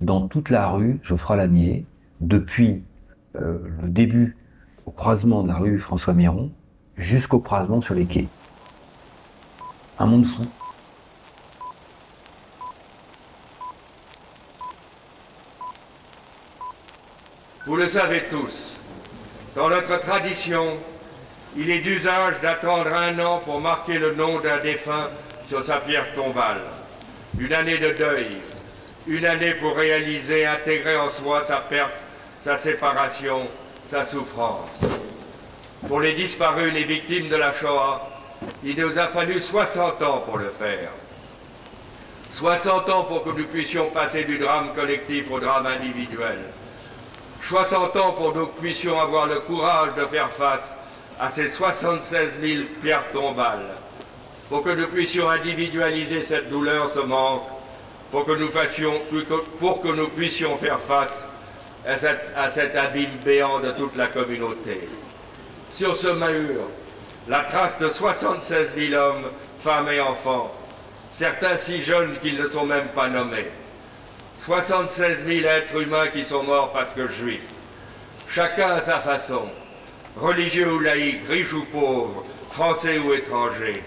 dans 0.00 0.28
toute 0.28 0.50
la 0.50 0.68
rue 0.68 1.00
Geoffroy-Lanier, 1.02 1.86
depuis 2.20 2.84
euh, 3.36 3.58
le 3.82 3.88
début 3.88 4.36
au 4.86 4.90
croisement 4.90 5.42
de 5.42 5.48
la 5.48 5.54
rue 5.54 5.78
François 5.78 6.14
Miron 6.14 6.50
jusqu'au 6.96 7.38
croisement 7.38 7.80
sur 7.80 7.94
les 7.94 8.06
quais. 8.06 8.28
Un 9.98 10.06
monde 10.06 10.26
fou. 10.26 10.42
Vous 17.66 17.76
le 17.76 17.86
savez 17.86 18.22
tous, 18.30 18.72
Dans 19.54 19.68
notre 19.68 20.00
tradition, 20.00 20.78
il 21.56 21.70
est 21.70 21.78
d'usage 21.78 22.40
d'attendre 22.42 22.92
un 22.92 23.18
an 23.18 23.38
pour 23.38 23.60
marquer 23.60 23.98
le 23.98 24.14
nom 24.14 24.38
d'un 24.40 24.58
défunt 24.58 25.08
sur 25.48 25.62
sa 25.62 25.78
pierre 25.78 26.14
tombale. 26.14 26.60
Une 27.38 27.52
année 27.52 27.78
de 27.78 27.92
deuil, 27.92 28.26
une 29.06 29.24
année 29.24 29.54
pour 29.54 29.76
réaliser, 29.76 30.46
intégrer 30.46 30.96
en 30.96 31.08
soi 31.08 31.44
sa 31.44 31.56
perte, 31.58 31.96
sa 32.40 32.56
séparation, 32.56 33.48
sa 33.90 34.04
souffrance. 34.04 34.68
Pour 35.86 36.00
les 36.00 36.12
disparus, 36.12 36.72
les 36.72 36.84
victimes 36.84 37.28
de 37.28 37.36
la 37.36 37.54
Shoah, 37.54 38.10
il 38.64 38.78
nous 38.78 38.98
a 38.98 39.08
fallu 39.08 39.40
60 39.40 40.02
ans 40.02 40.22
pour 40.26 40.38
le 40.38 40.50
faire. 40.50 40.90
60 42.32 42.88
ans 42.90 43.04
pour 43.04 43.24
que 43.24 43.30
nous 43.30 43.46
puissions 43.46 43.90
passer 43.90 44.24
du 44.24 44.38
drame 44.38 44.72
collectif 44.74 45.30
au 45.30 45.40
drame 45.40 45.66
individuel. 45.66 46.38
60 47.42 47.96
ans 47.96 48.12
pour 48.12 48.32
que 48.32 48.38
nous 48.38 48.46
puissions 48.46 49.00
avoir 49.00 49.26
le 49.26 49.40
courage 49.40 49.94
de 49.96 50.04
faire 50.04 50.30
face 50.30 50.76
à 51.18 51.28
ces 51.28 51.48
76 51.48 52.40
000 52.40 52.62
pierres 52.82 53.10
tombales. 53.12 53.74
Pour 54.48 54.62
que 54.62 54.70
nous 54.70 54.88
puissions 54.88 55.28
individualiser 55.28 56.22
cette 56.22 56.48
douleur, 56.48 56.90
ce 56.90 57.00
manque, 57.00 57.46
pour 58.10 58.24
que 58.24 58.32
nous, 58.32 58.50
fassions, 58.50 59.00
pour 59.58 59.82
que 59.82 59.88
nous 59.88 60.08
puissions 60.08 60.56
faire 60.56 60.80
face 60.80 61.26
à, 61.86 62.48
cet 62.48 62.76
abîme 62.76 63.18
béant 63.24 63.60
de 63.60 63.70
toute 63.72 63.96
la 63.96 64.06
communauté. 64.06 64.88
Sur 65.70 65.96
ce 65.96 66.08
mur, 66.08 66.62
la 67.28 67.40
trace 67.40 67.78
de 67.78 67.88
76 67.88 68.74
000 68.76 68.94
hommes, 68.94 69.24
femmes 69.60 69.88
et 69.88 70.00
enfants, 70.00 70.52
certains 71.10 71.56
si 71.56 71.80
jeunes 71.82 72.16
qu'ils 72.18 72.40
ne 72.40 72.46
sont 72.46 72.64
même 72.64 72.88
pas 72.88 73.08
nommés. 73.08 73.48
76 74.38 75.26
000 75.26 75.46
êtres 75.46 75.82
humains 75.82 76.08
qui 76.08 76.24
sont 76.24 76.42
morts 76.42 76.72
parce 76.72 76.92
que 76.92 77.06
juifs. 77.06 77.42
Chacun 78.28 78.76
à 78.76 78.80
sa 78.80 79.00
façon, 79.00 79.48
religieux 80.20 80.72
ou 80.74 80.80
laïcs, 80.80 81.20
riches 81.28 81.54
ou 81.54 81.64
pauvres, 81.72 82.24
français 82.50 82.98
ou 82.98 83.12
étrangers. 83.12 83.82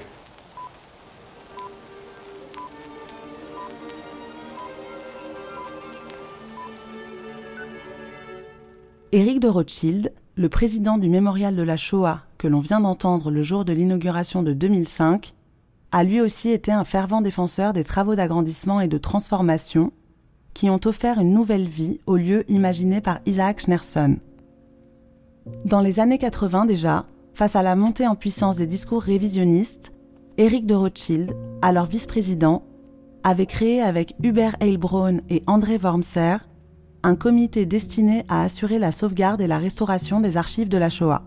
Éric 9.12 9.42
de 9.42 9.50
Rothschild, 9.50 10.14
le 10.36 10.48
président 10.48 10.98
du 10.98 11.10
mémorial 11.10 11.58
de 11.58 11.64
la 11.64 11.76
Shoah 11.76 12.22
que 12.38 12.48
l'on 12.48 12.62
vient 12.62 12.80
d'entendre 12.80 13.30
le 13.30 13.44
jour 13.44 13.66
de 13.66 13.74
l'inauguration 13.74 14.42
de 14.42 14.54
2005, 14.54 15.34
a 15.92 16.04
lui 16.06 16.22
aussi 16.22 16.50
été 16.50 16.72
un 16.72 16.86
fervent 16.86 17.22
défenseur 17.22 17.74
des 17.74 17.84
travaux 17.84 18.16
d'agrandissement 18.16 18.80
et 18.80 18.88
de 18.88 18.98
transformation 18.98 19.92
qui 20.54 20.70
ont 20.70 20.80
offert 20.86 21.20
une 21.20 21.34
nouvelle 21.34 21.68
vie 21.68 22.00
au 22.06 22.16
lieu 22.16 22.50
imaginé 22.50 23.02
par 23.02 23.20
Isaac 23.26 23.60
Schneerson. 23.60 24.18
Dans 25.66 25.82
les 25.82 26.00
années 26.00 26.18
80 26.18 26.66
déjà, 26.66 27.06
face 27.34 27.56
à 27.56 27.64
la 27.64 27.76
montée 27.76 28.08
en 28.08 28.16
puissance 28.16 28.58
des 28.58 28.68
discours 28.68 29.02
révisionnistes, 29.02 29.94
Éric 30.38 30.66
de 30.66 30.76
Rothschild, 30.76 31.36
alors 31.62 31.86
vice-président, 31.86 32.64
avait 33.24 33.46
créé 33.46 33.82
avec 33.82 34.16
Hubert 34.24 34.56
Heilbronn 34.60 35.22
et 35.30 35.44
André 35.48 35.78
Wormser 35.78 36.38
un 37.04 37.16
comité 37.16 37.66
destiné 37.66 38.24
à 38.28 38.44
assurer 38.44 38.78
la 38.78 38.92
sauvegarde 38.92 39.42
et 39.42 39.48
la 39.48 39.58
restauration 39.58 40.20
des 40.20 40.38
archives 40.38 40.70
de 40.70 40.78
la 40.78 40.90
Shoah. 40.90 41.24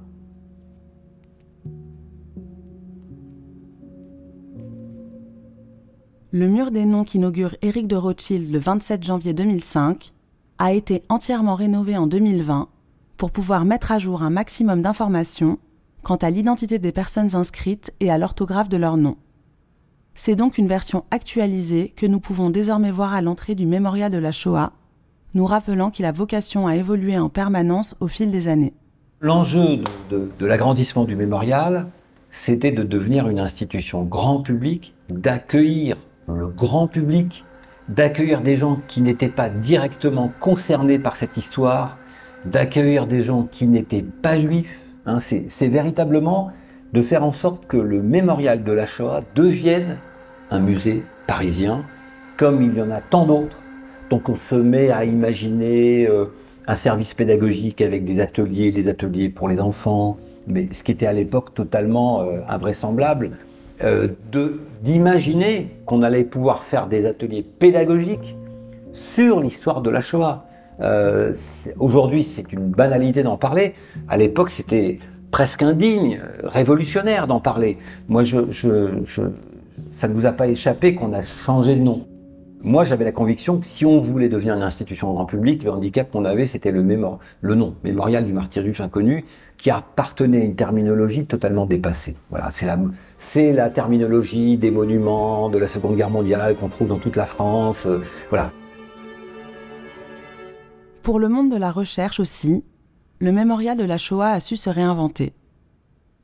Le 6.31 6.49
mur 6.49 6.71
des 6.71 6.85
noms 6.85 7.05
qu'inaugure 7.05 7.55
Éric 7.63 7.87
de 7.87 7.97
Rothschild 7.97 8.53
le 8.53 8.59
27 8.59 9.05
janvier 9.05 9.35
2005 9.35 10.13
a 10.59 10.73
été 10.73 11.03
entièrement 11.09 11.55
rénové 11.55 11.97
en 11.97 12.07
2020 12.07 12.69
pour 13.17 13.31
pouvoir 13.31 13.65
mettre 13.65 13.93
à 13.93 13.99
jour 13.99 14.23
un 14.23 14.31
maximum 14.31 14.83
d'informations 14.83 15.59
quant 16.03 16.17
à 16.17 16.31
l'identité 16.31 16.79
des 16.79 16.93
personnes 16.93 17.35
inscrites 17.35 17.93
et 18.01 18.11
à 18.11 18.19
l'orthographe 18.19 18.69
de 18.69 18.77
leurs 18.77 18.97
noms. 18.97 19.17
C'est 20.15 20.37
donc 20.37 20.59
une 20.59 20.69
version 20.69 21.05
actualisée 21.11 21.93
que 21.97 22.07
nous 22.07 22.21
pouvons 22.21 22.51
désormais 22.51 22.93
voir 22.93 23.15
à 23.15 23.23
l'entrée 23.23 23.55
du 23.55 23.67
mémorial 23.67 24.13
de 24.13 24.19
la 24.19 24.33
Shoah 24.33 24.73
nous 25.35 25.47
rappelant 25.47 25.91
qu'il 25.91 26.05
a 26.05 26.13
vocation 26.13 26.67
à 26.67 26.77
évoluer 26.77 27.19
en 27.19 27.29
permanence 27.29 27.97
au 28.01 28.07
fil 28.07 28.31
des 28.31 28.49
années. 28.49 28.73
L'enjeu 29.21 29.83
de, 30.11 30.29
l'agrandissement 30.41 31.05
du 31.05 31.17
mémorial, 31.17 31.89
c'était 32.31 32.73
de 32.73 32.83
devenir 32.83 33.29
une 33.29 33.41
institution 33.41 34.05
grand 34.05 34.41
public, 34.41 34.95
d'accueillir 35.09 35.97
le 36.29 36.47
grand 36.47 36.87
public, 36.87 37.45
d'accueillir 37.89 38.43
des 38.43 38.57
gens 38.57 38.79
qui 38.87 39.03
n'étaient 39.03 39.29
pas 39.29 39.49
directement 39.49 40.33
concernés 40.41 40.99
par 40.99 41.17
cette 41.17 41.37
histoire, 41.37 41.99
d'accueillir 42.47 43.07
des 43.07 43.23
gens 43.23 43.49
qui 43.51 43.67
n'étaient 43.67 44.05
pas 44.23 44.39
juifs. 44.39 44.79
Hein. 45.07 45.19
c'est 45.21 45.69
véritablement 45.69 46.51
de 46.93 47.03
faire 47.03 47.25
en 47.25 47.33
sorte 47.33 47.67
que 47.67 47.77
le 47.77 48.03
mémorial 48.03 48.65
de 48.65 48.73
la 48.73 48.87
Shoah 48.87 49.23
devienne 49.35 49.99
un 50.51 50.61
musée 50.61 51.03
parisien, 51.27 51.85
comme 52.37 52.63
il 52.63 52.75
y 52.75 52.81
en 52.81 52.91
a 52.91 53.01
tant 53.01 53.27
d'autres 53.27 53.65
donc 54.11 54.29
on 54.29 54.35
se 54.35 54.55
met 54.55 54.91
à 54.91 55.05
imaginer 55.05 56.07
euh, 56.09 56.27
un 56.67 56.75
service 56.75 57.15
pédagogique 57.15 57.81
avec 57.81 58.05
des 58.05 58.21
ateliers, 58.21 58.71
des 58.71 58.89
ateliers 58.89 59.29
pour 59.29 59.49
les 59.49 59.61
enfants, 59.61 60.19
mais 60.47 60.69
ce 60.69 60.83
qui 60.83 60.93
était 60.93 61.07
à 61.07 61.13
l'époque 61.13 61.55
totalement 61.55 62.23
euh, 62.23 62.39
invraisemblable, 62.49 63.33
euh, 63.83 64.09
d'imaginer 64.83 65.69
qu'on 65.85 66.03
allait 66.03 66.25
pouvoir 66.25 66.63
faire 66.63 66.87
des 66.87 67.07
ateliers 67.07 67.43
pédagogiques 67.43 68.37
sur 68.93 69.41
l'histoire 69.41 69.81
de 69.81 69.91
la 69.91 70.01
Shoah. 70.01 70.47
Aujourd'hui, 71.79 72.25
c'est 72.25 72.53
une 72.53 72.71
banalité 72.71 73.23
d'en 73.23 73.37
parler. 73.37 73.75
À 74.09 74.17
l'époque, 74.17 74.51
c'était 74.51 74.99
presque 75.31 75.63
indigne, 75.63 76.21
révolutionnaire 76.45 77.27
d'en 77.27 77.41
parler. 77.41 77.79
Moi, 78.09 78.23
je, 78.23 78.51
je, 78.51 79.23
ça 79.91 80.09
ne 80.09 80.15
vous 80.15 80.27
a 80.27 80.33
pas 80.33 80.47
échappé 80.47 80.95
qu'on 80.95 81.13
a 81.13 81.23
changé 81.23 81.77
de 81.77 81.81
nom. 81.81 82.07
Moi, 82.63 82.85
j'avais 82.85 83.05
la 83.05 83.13
conviction 83.13 83.59
que 83.59 83.67
si 83.67 83.85
on 83.85 84.01
voulait 84.01 84.31
devenir 84.31 84.55
une 84.55 84.63
institution 84.63 85.13
grand 85.13 85.27
public, 85.27 85.65
le 85.65 85.71
handicap 85.71 86.11
qu'on 86.11 86.25
avait, 86.25 86.47
c'était 86.47 86.73
le 86.73 86.83
le 87.41 87.55
nom, 87.55 87.75
mémorial 87.85 88.25
du 88.25 88.33
martyr 88.33 88.63
juif 88.63 88.81
inconnu, 88.81 89.27
qui 89.59 89.71
appartenait 89.71 90.41
à 90.41 90.45
une 90.45 90.55
terminologie 90.55 91.27
totalement 91.27 91.67
dépassée. 91.67 92.17
Voilà, 92.31 92.49
c'est 92.51 92.65
la, 92.65 92.79
la 93.53 93.71
terminologie 93.71 94.57
des 94.57 94.71
monuments 94.71 95.51
de 95.51 95.59
la 95.59 95.69
Seconde 95.69 95.97
Guerre 95.97 96.11
mondiale 96.11 96.57
qu'on 96.57 96.69
trouve 96.69 96.89
dans 96.89 96.99
toute 96.99 97.17
la 97.17 97.27
France. 97.27 97.87
Euh, 97.87 98.01
voilà. 98.31 98.51
Pour 101.05 101.21
le 101.21 101.29
monde 101.29 101.53
de 101.53 101.57
la 101.57 101.71
recherche 101.71 102.19
aussi, 102.19 102.65
le 103.21 103.31
mémorial 103.31 103.79
de 103.79 103.85
la 103.85 103.99
Shoah 103.99 104.31
a 104.31 104.41
su 104.41 104.57
se 104.57 104.71
réinventer. 104.71 105.35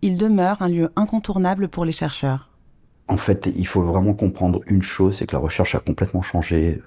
Il 0.02 0.18
demeure 0.18 0.60
un 0.62 0.68
lieu 0.68 0.90
incontournable 0.96 1.68
pour 1.68 1.84
les 1.84 1.92
chercheurs 1.92 2.50
en 3.10 3.16
fait, 3.16 3.50
il 3.56 3.66
faut 3.66 3.82
vraiment 3.82 4.14
comprendre 4.14 4.60
une 4.68 4.82
chose, 4.82 5.16
c'est 5.16 5.26
que 5.26 5.34
la 5.34 5.40
recherche 5.40 5.74
a 5.74 5.80
complètement 5.80 6.22
changé 6.22 6.80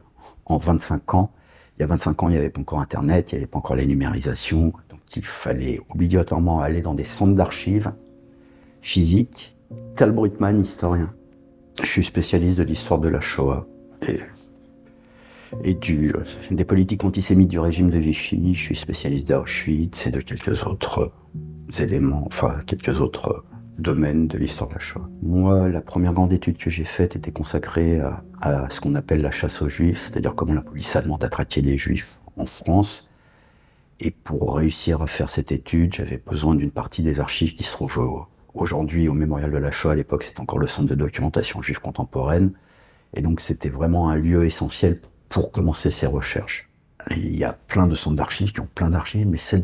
en 0.46 0.56
25 0.56 1.16
ans. 1.16 1.32
Il 1.78 1.82
y 1.82 1.84
a 1.84 1.88
25 1.88 2.24
ans, 2.24 2.30
il 2.30 2.32
n'y 2.32 2.38
avait 2.38 2.50
pas 2.50 2.62
encore 2.62 2.80
Internet, 2.80 3.32
il 3.32 3.36
n'y 3.36 3.40
avait 3.40 3.48
pas 3.48 3.58
encore 3.58 3.76
la 3.76 3.84
numérisation, 3.84 4.72
donc 4.90 5.02
il 5.18 5.26
fallait 5.26 5.82
obligatoirement 5.90 6.62
aller 6.62 6.80
dans 6.80 6.94
des 6.94 7.04
centres 7.04 7.36
d'archives 7.36 7.92
physiques. 8.80 9.58
Tal 9.98 10.14
Brutman, 10.14 10.62
historien. 10.62 11.14
Je 11.82 11.88
suis 11.88 12.06
spécialiste 12.06 12.58
de 12.58 12.64
l'histoire 12.64 13.02
de 13.02 13.10
la 13.10 13.20
Shoah 13.20 13.68
et 15.62 15.74
du, 15.74 16.14
des 16.52 16.66
politiques 16.66 17.04
antisémites 17.04 17.50
du 17.50 17.60
régime 17.60 17.90
de 17.90 17.98
Vichy. 17.98 18.56
Je 18.56 18.62
suis 18.62 18.76
spécialiste 18.76 19.30
d'Auschwitz 19.30 20.08
et 20.08 20.12
de 20.12 20.22
quelques 20.22 20.66
autres 20.66 21.12
éléments, 21.80 22.24
enfin 22.28 22.60
quelques 22.66 23.00
autres 23.00 23.44
domaine 23.78 24.28
de 24.28 24.38
l'histoire 24.38 24.70
de 24.70 24.76
la 24.76 24.80
Shoah. 24.80 25.10
Moi, 25.22 25.68
la 25.68 25.82
première 25.82 26.14
grande 26.14 26.34
étude 26.34 26.58
que 26.58 26.70
j'ai 26.70 26.84
faite 26.84 27.16
était 27.16 27.32
consacrée 27.32 28.00
à, 28.42 28.70
ce 28.70 28.80
qu'on 28.80 28.96
appelle 28.96 29.22
la 29.22 29.32
chasse 29.32 29.62
aux 29.62 29.70
juifs, 29.70 30.00
c'est-à-dire 30.00 30.36
comment 30.36 30.54
la 30.54 30.62
police 30.62 30.96
allemande 30.96 31.24
a 31.24 31.30
traqué 31.30 31.62
les 31.62 31.78
juifs 31.78 32.20
en 32.38 32.46
France. 32.46 33.10
Et 34.00 34.12
pour 34.12 34.58
réussir 34.58 35.02
à 35.02 35.08
faire 35.08 35.30
cette 35.30 35.52
étude, 35.52 35.94
j'avais 35.94 36.18
besoin 36.18 36.56
d'une 36.56 36.72
partie 36.72 37.04
des 37.04 37.20
archives 37.20 37.54
qui 37.54 37.64
se 37.64 37.72
trouvent 37.72 38.26
aujourd'hui 38.54 39.08
au 39.08 39.14
mémorial 39.14 39.52
de 39.52 39.58
la 39.58 39.72
Shoah. 39.72 39.94
À 39.94 39.96
l'époque, 39.96 40.24
c'était 40.24 40.42
encore 40.42 40.60
le 40.60 40.68
centre 40.68 40.90
de 40.90 40.96
documentation 40.96 41.62
juive 41.62 41.80
contemporaine. 41.80 42.54
Et 43.16 43.22
donc, 43.22 43.40
c'était 43.40 43.70
vraiment 43.70 44.10
un 44.10 44.18
lieu 44.18 44.46
essentiel 44.46 45.00
pour 45.34 45.52
commencer 45.52 45.90
ces 45.90 46.06
recherches. 46.06 46.70
il 47.10 47.36
y 47.36 47.44
a 47.44 47.54
plein 47.54 47.88
de 47.88 47.96
centres 47.96 48.16
d'archives 48.16 48.52
qui 48.52 48.60
ont 48.60 48.70
plein 48.74 48.92
d'archives, 48.92 49.28
mais 49.28 49.40
celle 49.40 49.64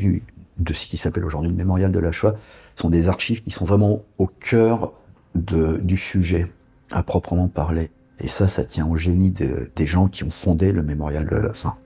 de 0.58 0.74
ce 0.74 0.88
qui 0.88 0.98
s'appelle 0.98 1.24
aujourd'hui 1.24 1.52
le 1.52 1.58
mémorial 1.58 1.92
de 1.92 2.00
la 2.00 2.12
Shoah, 2.12 2.34
sont 2.74 2.90
des 2.90 3.08
archives 3.08 3.44
qui 3.44 3.52
sont 3.52 3.66
vraiment 3.66 4.02
au 4.18 4.26
cœur 4.26 4.94
de, 5.36 5.78
du 5.78 5.96
sujet, 5.96 6.52
à 6.90 7.04
proprement 7.04 7.48
parler. 7.48 7.92
Et 8.20 8.28
ça, 8.28 8.48
ça 8.48 8.64
tient 8.64 8.88
au 8.88 8.98
génie 8.98 9.30
des 9.30 9.86
gens 9.86 10.08
qui 10.08 10.24
ont 10.24 10.32
fondé 10.32 10.72
le 10.72 10.82
mémorial 10.82 11.28
de 11.28 11.36
la 11.36 11.54
fin. 11.54 11.78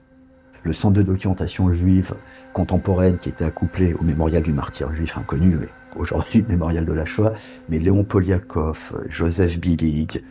Le 0.62 0.72
centre 0.72 0.94
de 0.94 1.02
documentation 1.02 1.70
juive 1.70 2.14
contemporaine 2.54 3.18
qui 3.18 3.28
était 3.28 3.44
accouplé 3.44 3.92
au 3.92 4.02
mémorial 4.02 4.42
du 4.42 4.52
martyr 4.52 4.94
juif 4.94 5.18
inconnu, 5.18 5.58
aujourd'hui 5.94 6.40
le 6.40 6.48
mémorial 6.48 6.86
de 6.86 6.92
la 6.94 7.04
Shoah, 7.04 7.34
mais 7.68 7.78
Léon 7.78 8.02
Poliakov, 8.02 9.04
Joseph 9.10 9.60
Billig, 9.60 10.24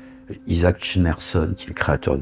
Isaac 0.48 0.84
Schneerson, 0.84 1.54
qui 1.56 1.66
est 1.66 1.70
le 1.70 1.76
créateur 1.76 2.18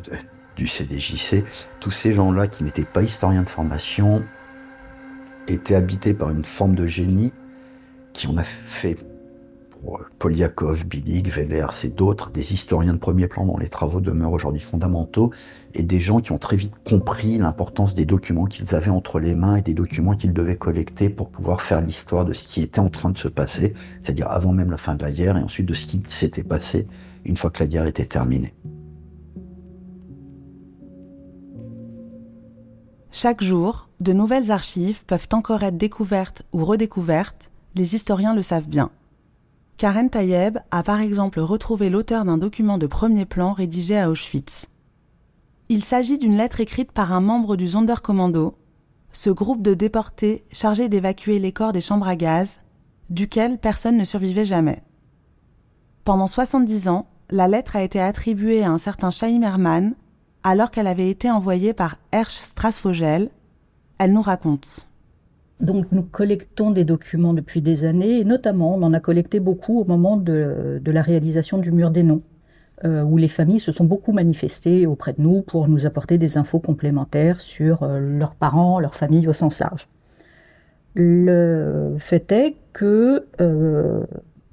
du 0.55 0.67
CDJC, 0.67 1.43
tous 1.79 1.91
ces 1.91 2.13
gens-là 2.13 2.47
qui 2.47 2.63
n'étaient 2.63 2.83
pas 2.83 3.03
historiens 3.03 3.43
de 3.43 3.49
formation, 3.49 4.23
était 5.47 5.75
habité 5.75 6.13
par 6.13 6.29
une 6.29 6.45
forme 6.45 6.75
de 6.75 6.85
génie 6.85 7.33
qui 8.13 8.27
en 8.27 8.37
a 8.37 8.43
fait 8.43 8.97
pour 9.81 9.99
Polyakov, 10.19 10.85
Billig, 10.85 11.27
Vellers 11.27 11.85
et 11.85 11.89
d'autres, 11.89 12.29
des 12.29 12.53
historiens 12.53 12.93
de 12.93 12.99
premier 12.99 13.27
plan 13.27 13.45
dont 13.45 13.57
les 13.57 13.69
travaux 13.69 13.99
demeurent 13.99 14.33
aujourd'hui 14.33 14.61
fondamentaux, 14.61 15.31
et 15.73 15.81
des 15.81 15.99
gens 15.99 16.19
qui 16.19 16.31
ont 16.31 16.37
très 16.37 16.55
vite 16.55 16.73
compris 16.85 17.39
l'importance 17.39 17.95
des 17.95 18.05
documents 18.05 18.45
qu'ils 18.45 18.75
avaient 18.75 18.91
entre 18.91 19.19
les 19.19 19.33
mains 19.33 19.55
et 19.55 19.61
des 19.61 19.73
documents 19.73 20.15
qu'ils 20.15 20.33
devaient 20.33 20.55
collecter 20.55 21.09
pour 21.09 21.29
pouvoir 21.29 21.61
faire 21.61 21.81
l'histoire 21.81 22.25
de 22.25 22.33
ce 22.33 22.43
qui 22.43 22.61
était 22.61 22.79
en 22.79 22.89
train 22.89 23.09
de 23.09 23.17
se 23.17 23.27
passer, 23.27 23.73
c'est-à-dire 24.03 24.29
avant 24.29 24.53
même 24.53 24.69
la 24.69 24.77
fin 24.77 24.93
de 24.93 25.01
la 25.01 25.11
guerre, 25.11 25.37
et 25.37 25.41
ensuite 25.41 25.65
de 25.65 25.73
ce 25.73 25.87
qui 25.87 26.01
s'était 26.05 26.43
passé 26.43 26.85
une 27.25 27.37
fois 27.37 27.49
que 27.49 27.59
la 27.59 27.67
guerre 27.67 27.85
était 27.85 28.05
terminée. 28.05 28.53
Chaque 33.13 33.43
jour, 33.43 33.89
de 33.99 34.13
nouvelles 34.13 34.51
archives 34.51 35.05
peuvent 35.05 35.27
encore 35.33 35.63
être 35.63 35.75
découvertes 35.75 36.43
ou 36.53 36.63
redécouvertes, 36.63 37.51
les 37.75 37.93
historiens 37.93 38.33
le 38.33 38.41
savent 38.41 38.69
bien. 38.69 38.89
Karen 39.75 40.09
Tayeb 40.09 40.59
a 40.71 40.81
par 40.81 41.01
exemple 41.01 41.41
retrouvé 41.41 41.89
l'auteur 41.89 42.23
d'un 42.23 42.37
document 42.37 42.77
de 42.77 42.87
premier 42.87 43.25
plan 43.25 43.51
rédigé 43.51 43.99
à 43.99 44.09
Auschwitz. 44.09 44.67
Il 45.67 45.83
s'agit 45.83 46.17
d'une 46.17 46.37
lettre 46.37 46.61
écrite 46.61 46.93
par 46.93 47.11
un 47.11 47.19
membre 47.19 47.57
du 47.57 47.67
Sonderkommando, 47.67 48.55
ce 49.11 49.29
groupe 49.29 49.61
de 49.61 49.73
déportés 49.73 50.45
chargé 50.53 50.87
d'évacuer 50.87 51.37
les 51.37 51.51
corps 51.51 51.73
des 51.73 51.81
chambres 51.81 52.07
à 52.07 52.15
gaz, 52.15 52.59
duquel 53.09 53.57
personne 53.57 53.97
ne 53.97 54.05
survivait 54.05 54.45
jamais. 54.45 54.83
Pendant 56.05 56.27
70 56.27 56.87
ans, 56.87 57.07
la 57.29 57.49
lettre 57.49 57.75
a 57.75 57.83
été 57.83 57.99
attribuée 57.99 58.63
à 58.63 58.71
un 58.71 58.77
certain 58.77 59.11
Chaim 59.11 59.41
Herman, 59.41 59.95
alors 60.43 60.71
qu'elle 60.71 60.87
avait 60.87 61.09
été 61.09 61.29
envoyée 61.29 61.73
par 61.73 61.97
Hersch 62.11 62.33
Strasvogel. 62.33 63.29
Elle 63.99 64.13
nous 64.13 64.21
raconte. 64.21 64.87
Donc 65.59 65.85
nous 65.91 66.01
collectons 66.01 66.71
des 66.71 66.85
documents 66.85 67.35
depuis 67.35 67.61
des 67.61 67.85
années, 67.85 68.19
et 68.19 68.25
notamment 68.25 68.75
on 68.75 68.81
en 68.81 68.93
a 68.93 68.99
collecté 68.99 69.39
beaucoup 69.39 69.79
au 69.79 69.85
moment 69.85 70.17
de, 70.17 70.81
la 70.83 71.01
réalisation 71.03 71.59
du 71.59 71.71
mur 71.71 71.91
des 71.91 72.01
noms, 72.01 72.23
euh, 72.83 73.03
où 73.03 73.17
les 73.17 73.27
familles 73.27 73.59
se 73.59 73.71
sont 73.71 73.83
beaucoup 73.83 74.11
manifestées 74.11 74.87
auprès 74.87 75.13
de 75.13 75.21
nous 75.21 75.43
pour 75.43 75.67
nous 75.67 75.85
apporter 75.85 76.17
des 76.17 76.37
infos 76.39 76.59
complémentaires 76.59 77.39
sur 77.39 77.83
euh, 77.83 77.99
leurs 77.99 78.33
parents, 78.33 78.79
leur 78.79 78.95
famille 78.95 79.27
au 79.27 79.33
sens 79.33 79.59
large. 79.59 79.87
Le 80.95 81.95
fait 81.99 82.31
est 82.31 82.57
que 82.73 83.27
euh, 83.39 84.03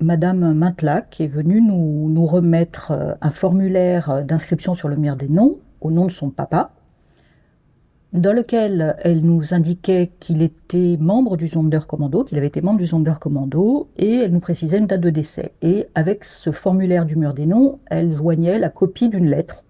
Madame 0.01 0.53
Mintlac 0.53 1.23
est 1.23 1.27
venue 1.27 1.63
nous, 1.63 2.11
nous 2.11 2.27
remettre 2.27 3.17
un 3.21 3.31
formulaire 3.31 4.25
d'inscription 4.25 4.75
sur 4.75 4.89
le 4.89 4.97
mur 4.97 5.17
des 5.17 5.29
noms 5.29 5.59
au 5.81 5.91
nom 5.91 6.07
de 6.07 6.13
son 6.13 6.31
papa, 6.31 6.73
dans 8.13 8.33
lequel 8.33 8.97
elle 9.01 9.21
nous 9.21 9.53
indiquait 9.53 10.11
qu'il 10.19 10.41
était 10.41 10.97
membre 10.99 11.37
du 11.37 11.49
Sonderkommando, 11.49 12.25
qu'il 12.25 12.39
avait 12.39 12.47
été 12.47 12.63
membre 12.63 12.79
du 12.79 12.87
Sonderkommando, 12.87 13.89
et 13.97 14.21
elle 14.21 14.33
nous 14.33 14.41
précisait 14.41 14.79
une 14.79 14.87
date 14.87 15.03
de 15.03 15.11
décès. 15.11 15.53
Et 15.61 15.89
avec 15.95 16.25
ce 16.25 16.51
formulaire 16.51 17.05
du 17.05 17.17
mur 17.17 17.35
des 17.35 17.47
noms, 17.47 17.81
elle 17.87 18.13
joignait 18.13 18.59
la 18.59 18.71
copie 18.71 19.09
d'une 19.09 19.29
lettre 19.29 19.65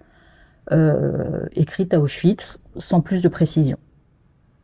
euh, 0.71 1.47
écrite 1.57 1.95
à 1.95 2.01
Auschwitz, 2.01 2.63
sans 2.77 3.01
plus 3.01 3.23
de 3.23 3.29
précision. 3.29 3.79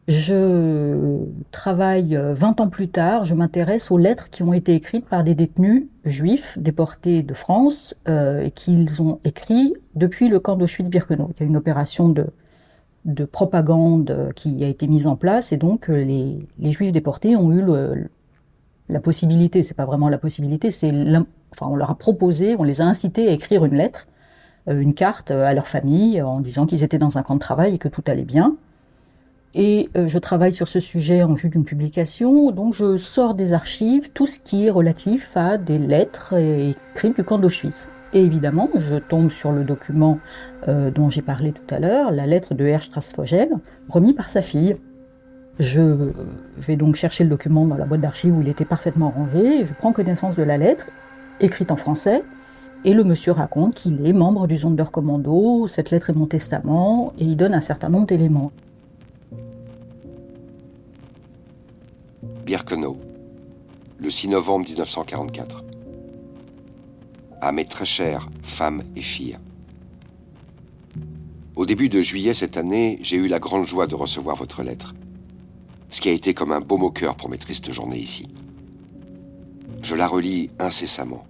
Je 0.06 1.25
travaille 1.50 2.14
20 2.14 2.61
ans 2.61 2.68
plus 2.68 2.88
tard, 2.88 3.25
je 3.25 3.34
m'intéresse 3.34 3.90
aux 3.90 3.96
lettres 3.96 4.28
qui 4.28 4.42
ont 4.42 4.52
été 4.52 4.75
écrites 4.75 5.06
par 5.06 5.25
des 5.25 5.34
détenus 5.34 5.87
juifs 6.04 6.58
déportés 6.58 7.23
de 7.23 7.32
France 7.32 7.96
euh, 8.06 8.42
et 8.42 8.50
qu'ils 8.50 9.00
ont 9.00 9.18
écrit 9.25 9.73
depuis 9.94 10.28
le 10.28 10.40
camp 10.40 10.56
d'Auschwitz-Birkenau. 10.56 11.30
Il 11.34 11.40
y 11.40 11.42
a 11.44 11.46
une 11.46 11.56
opération 11.56 12.11
de, 12.11 12.26
de 13.06 13.25
propagande 13.25 14.32
qui 14.37 14.62
a 14.62 14.68
été 14.68 14.87
mise 14.88 15.06
en 15.06 15.16
place 15.16 15.52
et 15.52 15.56
donc 15.56 15.88
euh, 15.88 16.04
les, 16.04 16.46
les 16.58 16.73
juifs 16.73 16.92
déportés 16.92 17.34
ont 17.34 17.50
eu 17.50 17.64
la 18.90 19.00
possibilité, 19.00 19.62
c'est 19.62 19.73
pas 19.73 19.87
vraiment 19.87 20.11
la 20.11 20.18
possibilité, 20.18 20.70
c'est 20.70 20.92
enfin 21.50 21.66
on 21.66 21.76
leur 21.76 21.90
a 21.90 21.96
proposé, 21.96 22.56
on 22.58 22.62
les 22.62 22.82
a 22.82 22.84
incités 22.84 23.28
à 23.28 23.32
écrire 23.32 23.64
une 23.64 23.75
lettre, 23.75 24.06
euh, 24.68 24.79
une 24.79 24.92
carte 24.92 25.31
à 25.31 25.55
leur 25.55 25.66
famille 25.66 26.20
en 26.20 26.40
disant 26.40 26.66
qu'ils 26.66 26.83
étaient 26.83 26.98
dans 26.98 27.16
un 27.16 27.22
camp 27.22 27.37
de 27.37 27.40
travail 27.40 27.76
et 27.76 27.79
que 27.79 27.88
tout 27.88 28.05
allait 28.07 28.24
bien. 28.24 28.59
Et 29.55 29.88
euh, 29.97 30.09
je 30.09 30.19
travaille 30.19 30.53
sur 30.53 30.67
ce 30.67 30.81
sujet 30.81 31.23
en 31.23 31.35
vue 31.35 31.49
d'une 31.49 31.64
publication, 31.64 32.51
donc 32.51 32.75
je 32.75 32.97
sors 32.97 33.35
des 33.35 33.53
archives 33.53 34.11
tout 34.12 34.27
ce 34.27 34.40
qui 34.40 34.67
est 34.67 34.71
relatif 34.71 35.37
à 35.37 35.59
des 35.59 35.79
lettres 35.79 36.35
écrites 36.35 37.17
du 37.17 37.23
camp 37.23 37.38
d'Auschwitz. 37.38 37.88
Et 38.14 38.23
évidemment, 38.23 38.69
je 38.75 38.97
tombe 38.97 39.31
sur 39.31 39.53
le 39.53 39.62
document 39.62 40.19
euh, 40.67 40.90
dont 40.90 41.09
j'ai 41.09 41.23
parlé 41.23 41.53
tout 41.53 41.75
à 41.75 41.79
l'heure, 41.79 42.11
la 42.11 42.27
lettre 42.27 42.55
de 42.55 42.64
Herr 42.64 42.83
Strasvogel, 42.83 43.51
remis 43.88 44.12
par 44.12 44.29
sa 44.29 44.43
fille. 44.43 44.77
Je 45.61 46.12
vais 46.57 46.75
donc 46.75 46.97
chercher 46.97 47.23
le 47.23 47.31
document 47.31 47.64
dans 47.64 47.77
la 47.77 47.87
boîte 47.87 48.01
d'archives 48.01 48.37
où 48.37 48.43
il 48.43 48.49
était 48.49 48.64
parfaitement 48.64 49.11
rangé, 49.11 49.64
je 49.64 49.75
prends 49.75 49.93
connaissance 49.93 50.35
de 50.35 50.43
la 50.43 50.59
lettre, 50.59 50.88
écrite 51.38 51.71
en 51.71 51.77
français, 51.77 52.25
et 52.85 52.93
le 52.93 53.05
monsieur 53.05 53.31
raconte 53.31 53.75
qu'il 53.75 54.05
est 54.05 54.12
membre 54.12 54.49
du 54.49 54.59
Sonderkommando, 54.59 55.69
cette 55.69 55.90
lettre 55.93 56.11
est 56.11 56.14
mon 56.14 56.27
testament, 56.27 57.12
et 57.19 57.25
il 57.25 57.37
donne 57.37 57.55
un 57.55 57.61
certain 57.61 57.88
nombre 57.88 58.07
d'éléments. 58.07 58.51
Birkenau, 62.44 63.00
le 63.96 64.11
6 64.11 64.28
novembre 64.28 64.66
1944. 64.66 65.64
À 67.40 67.52
mes 67.52 67.64
très 67.64 67.87
chères 67.87 68.28
femmes 68.42 68.85
et 68.96 69.00
filles. 69.00 69.38
Au 71.57 71.64
début 71.64 71.88
de 71.88 72.02
juillet 72.02 72.35
cette 72.35 72.59
année, 72.59 72.98
j'ai 73.00 73.16
eu 73.16 73.28
la 73.28 73.38
grande 73.38 73.66
joie 73.66 73.87
de 73.87 73.94
recevoir 73.94 74.37
votre 74.37 74.62
lettre, 74.62 74.94
ce 75.88 76.02
qui 76.02 76.11
a 76.11 76.12
été 76.12 76.35
comme 76.35 76.52
un 76.52 76.61
baume 76.61 76.83
au 76.83 76.90
cœur 76.90 77.16
pour 77.16 77.30
mes 77.30 77.38
tristes 77.38 77.72
journées 77.72 78.00
ici. 78.00 78.28
Je 79.83 79.94
la 79.94 80.07
relis 80.07 80.50
incessamment, 80.59 81.26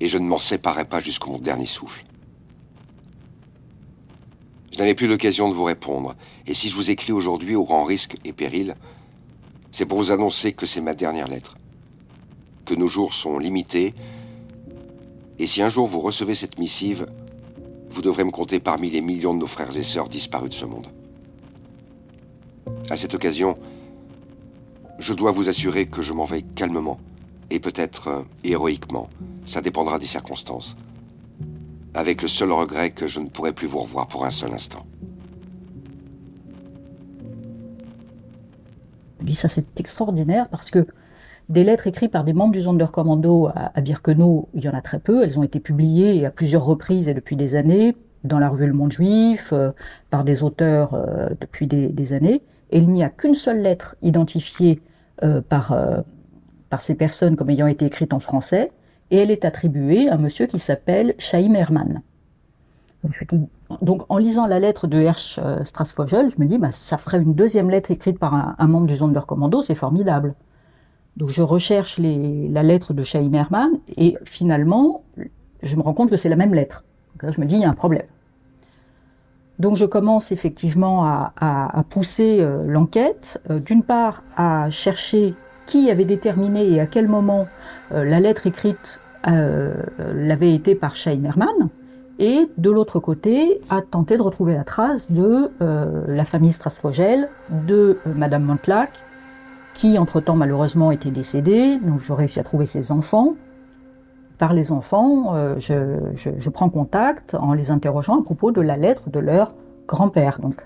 et 0.00 0.08
je 0.08 0.18
ne 0.18 0.26
m'en 0.26 0.40
séparais 0.40 0.86
pas 0.86 0.98
jusqu'au 0.98 1.30
mon 1.30 1.38
dernier 1.38 1.66
souffle. 1.66 2.04
Je 4.72 4.78
n'avais 4.78 4.96
plus 4.96 5.06
l'occasion 5.06 5.48
de 5.48 5.54
vous 5.54 5.64
répondre, 5.64 6.16
et 6.48 6.54
si 6.54 6.70
je 6.70 6.74
vous 6.74 6.90
écris 6.90 7.12
aujourd'hui 7.12 7.54
au 7.54 7.62
grand 7.62 7.84
risque 7.84 8.16
et 8.24 8.32
péril, 8.32 8.74
c'est 9.72 9.86
pour 9.86 9.98
vous 9.98 10.12
annoncer 10.12 10.52
que 10.52 10.66
c'est 10.66 10.80
ma 10.80 10.94
dernière 10.94 11.28
lettre. 11.28 11.56
Que 12.64 12.74
nos 12.74 12.86
jours 12.86 13.14
sont 13.14 13.38
limités. 13.38 13.94
Et 15.38 15.46
si 15.46 15.62
un 15.62 15.68
jour 15.68 15.86
vous 15.86 16.00
recevez 16.00 16.34
cette 16.34 16.58
missive, 16.58 17.06
vous 17.90 18.02
devrez 18.02 18.24
me 18.24 18.30
compter 18.30 18.60
parmi 18.60 18.90
les 18.90 19.00
millions 19.00 19.34
de 19.34 19.40
nos 19.40 19.46
frères 19.46 19.76
et 19.76 19.82
sœurs 19.82 20.08
disparus 20.08 20.50
de 20.50 20.54
ce 20.54 20.64
monde. 20.64 20.88
À 22.90 22.96
cette 22.96 23.14
occasion, 23.14 23.58
je 24.98 25.14
dois 25.14 25.30
vous 25.30 25.48
assurer 25.48 25.86
que 25.86 26.02
je 26.02 26.12
m'en 26.12 26.24
vais 26.24 26.42
calmement 26.42 26.98
et 27.50 27.60
peut-être 27.60 28.08
euh, 28.08 28.22
héroïquement. 28.44 29.08
Ça 29.46 29.60
dépendra 29.60 29.98
des 29.98 30.06
circonstances. 30.06 30.76
Avec 31.94 32.20
le 32.20 32.28
seul 32.28 32.52
regret 32.52 32.90
que 32.90 33.06
je 33.06 33.20
ne 33.20 33.28
pourrai 33.28 33.52
plus 33.52 33.66
vous 33.66 33.78
revoir 33.78 34.08
pour 34.08 34.24
un 34.24 34.30
seul 34.30 34.52
instant. 34.52 34.84
Ça 39.32 39.48
c'est 39.48 39.78
extraordinaire 39.80 40.48
parce 40.48 40.70
que 40.70 40.86
des 41.48 41.64
lettres 41.64 41.86
écrites 41.86 42.12
par 42.12 42.24
des 42.24 42.32
membres 42.32 42.52
du 42.52 42.62
Sonderkommando 42.62 43.46
à, 43.48 43.72
à 43.74 43.80
Birkenau, 43.80 44.48
il 44.54 44.64
y 44.64 44.68
en 44.68 44.74
a 44.74 44.82
très 44.82 44.98
peu. 44.98 45.24
Elles 45.24 45.38
ont 45.38 45.42
été 45.42 45.60
publiées 45.60 46.26
à 46.26 46.30
plusieurs 46.30 46.64
reprises 46.64 47.08
et 47.08 47.14
depuis 47.14 47.36
des 47.36 47.54
années 47.54 47.96
dans 48.24 48.38
la 48.38 48.48
revue 48.48 48.66
Le 48.66 48.72
Monde 48.72 48.92
Juif, 48.92 49.52
euh, 49.52 49.72
par 50.10 50.24
des 50.24 50.42
auteurs 50.42 50.94
euh, 50.94 51.28
depuis 51.40 51.66
des, 51.66 52.12
années. 52.12 52.42
Et 52.70 52.78
il 52.78 52.90
n'y 52.90 53.02
a 53.02 53.08
qu'une 53.08 53.34
seule 53.34 53.60
lettre 53.60 53.96
identifiée 54.02 54.80
euh, 55.22 55.40
par, 55.40 55.76
par 56.70 56.80
ces 56.80 56.94
personnes 56.94 57.36
comme 57.36 57.50
ayant 57.50 57.66
été 57.66 57.86
écrite 57.86 58.12
en 58.12 58.20
français, 58.20 58.70
et 59.10 59.18
elle 59.18 59.30
est 59.30 59.44
attribuée 59.44 60.08
à 60.08 60.14
un 60.14 60.18
monsieur 60.18 60.46
qui 60.46 60.58
s'appelle 60.58 61.14
Chaim 61.18 61.54
Herman. 61.54 62.02
Donc, 63.80 64.02
en 64.08 64.18
lisant 64.18 64.46
la 64.46 64.58
lettre 64.58 64.86
de 64.86 64.98
Hersch 65.00 65.38
euh, 65.38 65.62
je 65.64 66.40
me 66.40 66.46
dis, 66.46 66.58
bah, 66.58 66.72
ça 66.72 66.98
ferait 66.98 67.18
une 67.18 67.34
deuxième 67.34 67.70
lettre 67.70 67.90
écrite 67.90 68.18
par 68.18 68.34
un, 68.58 68.66
membre 68.66 68.86
du 68.86 68.96
Sonderkommando, 68.96 69.62
c'est 69.62 69.76
formidable. 69.76 70.34
Donc 71.16 71.30
je 71.30 71.42
recherche 71.42 71.98
la 71.98 72.62
lettre 72.62 72.94
de 72.94 73.02
Chaim 73.02 73.32
Herman 73.32 73.70
et 73.96 74.16
finalement, 74.24 75.02
je 75.62 75.76
me 75.76 75.82
rends 75.82 75.94
compte 75.94 76.10
que 76.10 76.16
c'est 76.16 76.28
la 76.28 76.36
même 76.36 76.54
lettre. 76.54 76.84
Donc 77.14 77.24
là, 77.24 77.30
je 77.30 77.40
me 77.40 77.46
dis, 77.46 77.56
il 77.56 77.62
y 77.62 77.64
a 77.64 77.70
un 77.70 77.74
problème. 77.74 78.06
Donc 79.58 79.74
je 79.74 79.84
commence 79.84 80.30
effectivement 80.30 81.04
à, 81.04 81.84
pousser 81.90 82.38
euh, 82.40 82.64
l'enquête, 82.66 83.40
euh, 83.50 83.58
d'une 83.58 83.82
part 83.82 84.22
à 84.36 84.70
chercher 84.70 85.34
qui 85.66 85.90
avait 85.90 86.04
déterminé 86.04 86.66
et 86.72 86.80
à 86.80 86.86
quel 86.86 87.08
moment 87.08 87.46
la 87.90 88.20
lettre 88.20 88.46
écrite 88.46 89.00
l'avait 89.24 90.54
été 90.54 90.74
par 90.74 90.96
Chaim 90.96 91.22
Herman, 91.24 91.68
et 92.18 92.50
de 92.58 92.70
l'autre 92.70 92.98
côté, 92.98 93.60
à 93.70 93.80
tenter 93.80 94.16
de 94.16 94.22
retrouver 94.22 94.54
la 94.54 94.64
trace 94.64 95.10
de 95.10 95.52
euh, 95.62 96.04
la 96.08 96.24
famille 96.24 96.52
Strasvogel, 96.52 97.28
de 97.66 97.98
euh, 98.06 98.14
Madame 98.14 98.42
Montlac, 98.42 98.90
qui 99.72 99.98
entre-temps 99.98 100.34
malheureusement 100.34 100.90
était 100.90 101.12
décédée, 101.12 101.78
donc 101.78 102.00
j'ai 102.00 102.14
réussi 102.14 102.40
à 102.40 102.44
trouver 102.44 102.66
ses 102.66 102.90
enfants. 102.90 103.34
Par 104.36 104.52
les 104.52 104.72
enfants, 104.72 105.34
euh, 105.34 105.54
je, 105.58 105.98
je, 106.14 106.30
je, 106.36 106.50
prends 106.50 106.68
contact 106.70 107.34
en 107.34 107.52
les 107.52 107.70
interrogeant 107.70 108.20
à 108.20 108.22
propos 108.22 108.50
de 108.50 108.60
la 108.60 108.76
lettre 108.76 109.10
de 109.10 109.20
leur 109.20 109.54
grand-père. 109.86 110.40
Donc, 110.40 110.64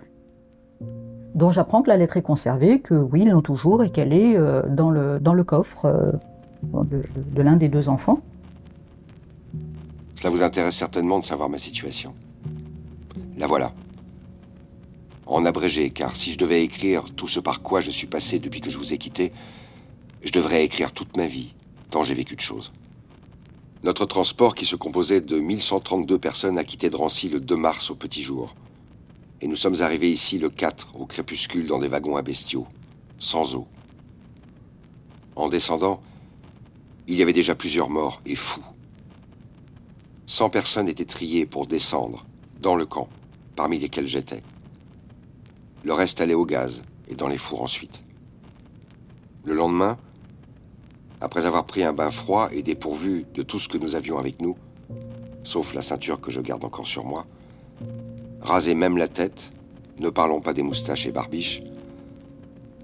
dont 1.34 1.50
j'apprends 1.50 1.82
que 1.82 1.88
la 1.88 1.98
lettre 1.98 2.16
est 2.16 2.22
conservée, 2.22 2.80
que 2.80 2.94
oui, 2.94 3.22
ils 3.22 3.30
l'ont 3.30 3.42
toujours 3.42 3.82
et 3.82 3.90
qu'elle 3.90 4.14
est 4.14 4.36
euh, 4.36 4.62
dans, 4.68 4.90
le, 4.90 5.44
coffre 5.44 6.12
de 6.62 7.42
l'un 7.42 7.56
des 7.56 7.68
deux 7.68 7.90
enfants. 7.90 8.20
Cela 10.22 10.30
vous 10.30 10.44
intéresse 10.44 10.76
certainement 10.76 11.18
de 11.18 11.24
savoir 11.24 11.48
ma 11.48 11.58
situation. 11.58 12.14
La 13.36 13.48
voilà. 13.48 13.74
En 15.26 15.44
abrégé, 15.44 15.90
car 15.90 16.14
si 16.14 16.32
je 16.32 16.38
devais 16.38 16.62
écrire 16.62 17.06
tout 17.16 17.26
ce 17.26 17.40
par 17.40 17.60
quoi 17.60 17.80
je 17.80 17.90
suis 17.90 18.06
passé 18.06 18.38
depuis 18.38 18.60
que 18.60 18.70
je 18.70 18.78
vous 18.78 18.92
ai 18.92 18.98
quitté, 18.98 19.32
je 20.22 20.30
devrais 20.30 20.64
écrire 20.64 20.92
toute 20.92 21.16
ma 21.16 21.26
vie, 21.26 21.54
tant 21.90 22.04
j'ai 22.04 22.14
vécu 22.14 22.36
de 22.36 22.40
choses. 22.40 22.70
Notre 23.82 24.06
transport, 24.06 24.54
qui 24.54 24.64
se 24.64 24.76
composait 24.76 25.20
de 25.20 25.40
1132 25.40 26.16
personnes, 26.20 26.56
a 26.56 26.62
quitté 26.62 26.88
Drancy 26.88 27.28
le 27.28 27.40
2 27.40 27.56
mars 27.56 27.90
au 27.90 27.96
petit 27.96 28.22
jour. 28.22 28.54
Et 29.40 29.48
nous 29.48 29.56
sommes 29.56 29.82
arrivés 29.82 30.12
ici 30.12 30.38
le 30.38 30.50
4, 30.50 30.94
au 31.00 31.04
crépuscule, 31.04 31.66
dans 31.66 31.80
des 31.80 31.88
wagons 31.88 32.16
à 32.16 32.22
bestiaux, 32.22 32.68
sans 33.18 33.56
eau. 33.56 33.66
En 35.34 35.48
descendant, 35.48 36.00
il 37.08 37.16
y 37.16 37.22
avait 37.22 37.32
déjà 37.32 37.56
plusieurs 37.56 37.90
morts 37.90 38.22
et 38.24 38.36
fous. 38.36 38.62
Cent 40.26 40.50
personnes 40.50 40.88
étaient 40.88 41.04
triées 41.04 41.46
pour 41.46 41.66
descendre, 41.66 42.24
dans 42.60 42.76
le 42.76 42.86
camp, 42.86 43.08
parmi 43.56 43.78
lesquelles 43.78 44.06
j'étais. 44.06 44.42
Le 45.84 45.92
reste 45.92 46.20
allait 46.20 46.34
au 46.34 46.46
gaz 46.46 46.80
et 47.08 47.14
dans 47.14 47.28
les 47.28 47.38
fours 47.38 47.62
ensuite. 47.62 48.02
Le 49.44 49.54
lendemain, 49.54 49.98
après 51.20 51.46
avoir 51.46 51.66
pris 51.66 51.82
un 51.82 51.92
bain 51.92 52.10
froid 52.10 52.48
et 52.52 52.62
dépourvu 52.62 53.26
de 53.34 53.42
tout 53.42 53.58
ce 53.58 53.68
que 53.68 53.78
nous 53.78 53.94
avions 53.94 54.18
avec 54.18 54.40
nous, 54.40 54.56
sauf 55.44 55.74
la 55.74 55.82
ceinture 55.82 56.20
que 56.20 56.30
je 56.30 56.40
garde 56.40 56.64
encore 56.64 56.86
sur 56.86 57.04
moi, 57.04 57.26
rasé 58.40 58.74
même 58.74 58.96
la 58.96 59.08
tête, 59.08 59.50
ne 59.98 60.10
parlons 60.10 60.40
pas 60.40 60.52
des 60.52 60.62
moustaches 60.62 61.06
et 61.06 61.12
barbiches, 61.12 61.62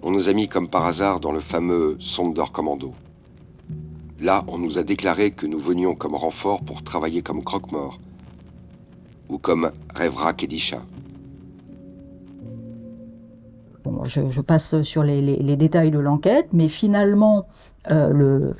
on 0.03 0.13
nous 0.13 0.29
a 0.29 0.33
mis 0.33 0.49
comme 0.49 0.69
par 0.69 0.87
hasard 0.87 1.19
dans 1.19 1.33
le 1.33 1.41
fameux 1.41 1.97
Sonder 1.99 2.45
Commando. 2.53 2.95
Là, 4.21 4.45
on 4.49 4.59
nous 4.59 4.79
a 4.79 4.83
déclaré 4.83 5.31
que 5.31 5.47
nous 5.47 5.61
venions 5.61 5.95
comme 5.95 6.17
renfort 6.17 6.63
pour 6.63 6.83
travailler 6.83 7.23
comme 7.23 7.45
croque-mort, 7.45 8.01
ou 9.29 9.39
comme 9.39 9.71
Rêvera 9.95 10.33
Kedisha. 10.35 10.83
Bon, 13.85 14.03
je, 14.05 14.41
passe 14.41 14.83
sur 14.83 15.05
les, 15.05 15.57
détails 15.57 15.93
de 15.93 16.01
l'enquête, 16.01 16.49
mais 16.53 16.69
finalement, 16.69 17.47
euh, 17.93 18.53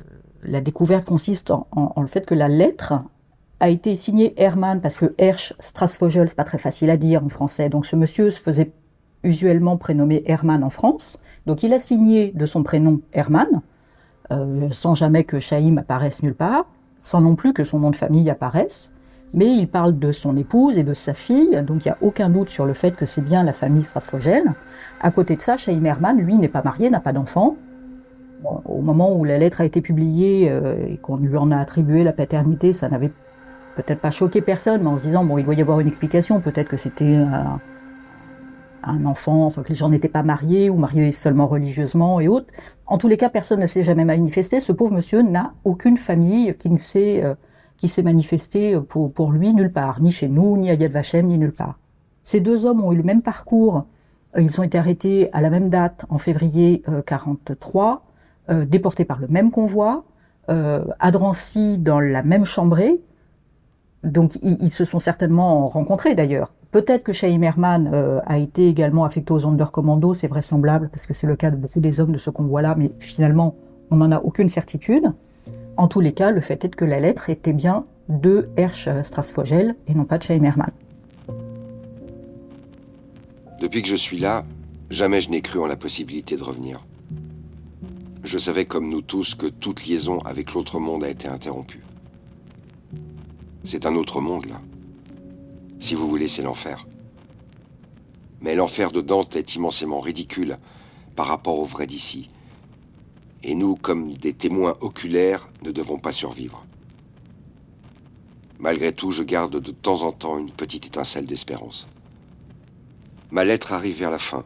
la 0.43 0.61
découverte 0.61 1.05
consiste 1.05 1.51
en, 1.51 2.01
le 2.01 2.07
fait 2.07 2.25
que 2.25 2.35
la 2.35 2.47
lettre 2.47 2.93
a 3.59 3.69
été 3.69 3.97
signée 3.97 4.33
Hermann, 4.41 4.79
parce 4.79 4.97
que 4.97 5.13
Hersch 5.17 5.53
Strasvogel, 5.59 6.29
c'est 6.29 6.35
pas 6.35 6.45
très 6.45 6.57
facile 6.57 6.89
à 6.89 6.95
dire 6.95 7.23
en 7.23 7.29
français, 7.29 7.67
donc 7.67 7.85
ce 7.85 7.97
monsieur 7.97 8.31
se 8.31 8.39
faisait 8.39 8.71
usuellement 9.23 9.75
prénommer 9.75 10.23
Hermann 10.25 10.63
en 10.63 10.69
France, 10.69 11.21
donc 11.45 11.63
il 11.63 11.73
a 11.73 11.79
signé 11.79 12.31
de 12.31 12.45
son 12.45 12.63
prénom 12.63 13.01
Hermann, 13.11 13.61
euh, 14.31 14.67
sans 14.71 14.95
jamais 14.95 15.23
que 15.23 15.39
Chaim 15.39 15.77
apparaisse 15.77 16.23
nulle 16.23 16.35
part, 16.35 16.65
sans 16.99 17.21
non 17.21 17.35
plus 17.35 17.53
que 17.53 17.63
son 17.63 17.79
nom 17.79 17.89
de 17.89 17.95
famille 17.95 18.29
apparaisse, 18.29 18.93
mais 19.33 19.47
il 19.47 19.67
parle 19.67 19.97
de 19.99 20.11
son 20.11 20.35
épouse 20.37 20.77
et 20.77 20.83
de 20.83 20.93
sa 20.93 21.13
fille, 21.13 21.61
donc 21.63 21.85
il 21.85 21.89
n'y 21.89 21.91
a 21.91 21.97
aucun 22.01 22.29
doute 22.29 22.49
sur 22.49 22.65
le 22.65 22.73
fait 22.73 22.91
que 22.91 23.05
c'est 23.05 23.21
bien 23.21 23.43
la 23.43 23.53
famille 23.53 23.83
Strasvogel. 23.83 24.43
À 25.01 25.11
côté 25.11 25.35
de 25.35 25.41
ça, 25.41 25.55
Chaim 25.55 25.83
Hermann, 25.83 26.17
lui, 26.17 26.37
n'est 26.37 26.47
pas 26.47 26.63
marié, 26.63 26.89
n'a 26.89 26.99
pas 26.99 27.13
d'enfant, 27.13 27.55
au 28.43 28.81
moment 28.81 29.13
où 29.15 29.25
la 29.25 29.37
lettre 29.37 29.61
a 29.61 29.65
été 29.65 29.81
publiée 29.81 30.49
euh, 30.49 30.75
et 30.87 30.97
qu'on 30.97 31.17
lui 31.17 31.35
en 31.37 31.51
a 31.51 31.57
attribué 31.57 32.03
la 32.03 32.13
paternité, 32.13 32.73
ça 32.73 32.89
n'avait 32.89 33.11
peut-être 33.75 33.99
pas 33.99 34.11
choqué 34.11 34.41
personne, 34.41 34.81
mais 34.81 34.89
en 34.89 34.97
se 34.97 35.03
disant 35.03 35.23
bon, 35.23 35.37
il 35.37 35.45
doit 35.45 35.55
y 35.55 35.61
avoir 35.61 35.79
une 35.79 35.87
explication. 35.87 36.39
Peut-être 36.39 36.69
que 36.69 36.77
c'était 36.77 37.17
un, 38.83 39.05
enfant, 39.05 39.45
enfin 39.45 39.63
que 39.63 39.69
les 39.69 39.75
gens 39.75 39.89
n'étaient 39.89 40.09
pas 40.09 40.23
mariés 40.23 40.69
ou 40.69 40.75
mariés 40.75 41.11
seulement 41.11 41.47
religieusement 41.47 42.19
et 42.19 42.27
autres. 42.27 42.47
En 42.85 42.97
tous 42.97 43.07
les 43.07 43.17
cas, 43.17 43.29
personne 43.29 43.59
ne 43.59 43.65
s'est 43.65 43.83
jamais 43.83 44.05
manifesté. 44.05 44.59
Ce 44.59 44.71
pauvre 44.71 44.93
monsieur 44.93 45.21
n'a 45.21 45.53
aucune 45.63 45.97
famille 45.97 46.55
qui 46.57 46.69
ne 46.69 46.77
s'est 46.77 47.23
euh, 47.23 47.35
qui 47.79 47.87
s'est 47.87 48.03
manifestée 48.03 48.77
pour, 48.89 49.11
pour 49.13 49.31
lui 49.31 49.53
nulle 49.53 49.71
part, 49.71 50.01
ni 50.01 50.11
chez 50.11 50.27
nous, 50.27 50.57
ni 50.57 50.69
à 50.69 50.73
Yad 50.73 50.91
Vashem, 50.91 51.25
ni 51.25 51.37
nulle 51.37 51.53
part. 51.53 51.79
Ces 52.23 52.41
deux 52.41 52.65
hommes 52.65 52.83
ont 52.83 52.91
eu 52.91 52.97
le 52.97 53.03
même 53.03 53.21
parcours. 53.21 53.85
Ils 54.37 54.59
ont 54.59 54.63
été 54.63 54.77
arrêtés 54.77 55.29
à 55.33 55.41
la 55.41 55.49
même 55.49 55.69
date, 55.69 56.05
en 56.09 56.17
février 56.17 56.83
euh, 56.87 57.01
43 57.01 58.05
euh, 58.49 58.65
déportés 58.65 59.05
par 59.05 59.19
le 59.19 59.27
même 59.27 59.49
convoi, 59.49 60.03
euh, 60.49 60.83
à 60.99 61.11
Drancy 61.11 61.77
dans 61.77 61.99
la 61.99 62.21
même 62.21 62.45
chambrée. 62.45 63.01
Donc 64.03 64.35
ils, 64.43 64.57
ils 64.61 64.69
se 64.69 64.85
sont 64.85 64.99
certainement 64.99 65.67
rencontrés 65.67 66.15
d'ailleurs. 66.15 66.51
Peut-être 66.71 67.03
que 67.03 67.13
Chaim 67.13 67.41
euh, 67.41 68.19
a 68.25 68.37
été 68.37 68.67
également 68.67 69.03
affecté 69.03 69.33
aux 69.33 69.39
Sonderkommando, 69.39 70.13
c'est 70.13 70.27
vraisemblable, 70.27 70.89
parce 70.89 71.07
que 71.07 71.13
c'est 71.13 71.25
le 71.25 71.35
cas 71.35 71.49
de 71.49 71.55
beaucoup 71.55 71.79
des 71.79 71.99
hommes 71.99 72.11
de 72.11 72.19
ce 72.19 72.29
convoi-là, 72.29 72.75
mais 72.77 72.91
finalement, 72.99 73.55
on 73.89 73.95
n'en 73.95 74.11
a 74.11 74.19
aucune 74.19 74.49
certitude. 74.49 75.11
En 75.77 75.87
tous 75.87 75.99
les 75.99 76.11
cas, 76.11 76.29
le 76.29 76.41
fait 76.41 76.63
est 76.65 76.75
que 76.75 76.85
la 76.85 76.99
lettre 76.99 77.31
était 77.31 77.53
bien 77.53 77.85
de 78.07 78.49
Hersch 78.55 78.87
Strasvogel 79.01 79.75
et 79.87 79.95
non 79.95 80.05
pas 80.05 80.19
de 80.19 80.23
Chaim 80.23 80.43
Herman. 80.43 80.71
Depuis 83.59 83.81
que 83.81 83.89
je 83.89 83.95
suis 83.95 84.19
là, 84.19 84.45
jamais 84.91 85.21
je 85.21 85.31
n'ai 85.31 85.41
cru 85.41 85.59
en 85.59 85.65
la 85.65 85.75
possibilité 85.75 86.37
de 86.37 86.43
revenir. 86.43 86.85
Je 88.23 88.37
savais 88.37 88.65
comme 88.65 88.89
nous 88.89 89.01
tous 89.01 89.33
que 89.33 89.47
toute 89.47 89.85
liaison 89.85 90.19
avec 90.19 90.53
l'autre 90.53 90.79
monde 90.79 91.03
a 91.03 91.09
été 91.09 91.27
interrompue. 91.27 91.83
C'est 93.65 93.85
un 93.87 93.95
autre 93.95 94.21
monde, 94.21 94.45
là. 94.45 94.61
Si 95.79 95.95
vous 95.95 96.09
voulez, 96.09 96.27
c'est 96.27 96.41
l'enfer. 96.41 96.85
Mais 98.41 98.55
l'enfer 98.55 98.91
de 98.91 99.01
Dante 99.01 99.35
est 99.35 99.55
immensément 99.55 100.01
ridicule 100.01 100.57
par 101.15 101.27
rapport 101.27 101.59
au 101.59 101.65
vrai 101.65 101.87
d'ici. 101.87 102.29
Et 103.43 103.55
nous, 103.55 103.75
comme 103.75 104.13
des 104.13 104.33
témoins 104.33 104.75
oculaires, 104.81 105.47
ne 105.63 105.71
devons 105.71 105.97
pas 105.97 106.11
survivre. 106.11 106.65
Malgré 108.59 108.93
tout, 108.93 109.11
je 109.11 109.23
garde 109.23 109.59
de 109.59 109.71
temps 109.71 110.01
en 110.01 110.11
temps 110.11 110.37
une 110.37 110.51
petite 110.51 110.85
étincelle 110.85 111.25
d'espérance. 111.25 111.87
Ma 113.31 113.45
lettre 113.45 113.71
arrive 113.71 113.99
vers 113.99 114.11
la 114.11 114.19
fin, 114.19 114.43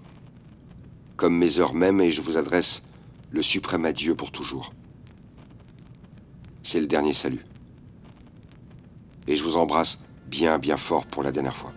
comme 1.17 1.35
mes 1.35 1.59
heures 1.59 1.73
mêmes, 1.73 2.01
et 2.01 2.11
je 2.11 2.21
vous 2.21 2.37
adresse 2.37 2.83
le 3.31 3.41
suprême 3.41 3.85
adieu 3.85 4.13
pour 4.13 4.31
toujours. 4.31 4.71
C'est 6.61 6.79
le 6.79 6.87
dernier 6.87 7.13
salut. 7.13 7.45
Et 9.27 9.35
je 9.35 9.43
vous 9.43 9.57
embrasse 9.57 9.97
bien, 10.33 10.57
bien 10.57 10.77
fort 10.77 11.05
pour 11.05 11.21
la 11.21 11.31
dernière 11.31 11.55
fois. 11.55 11.71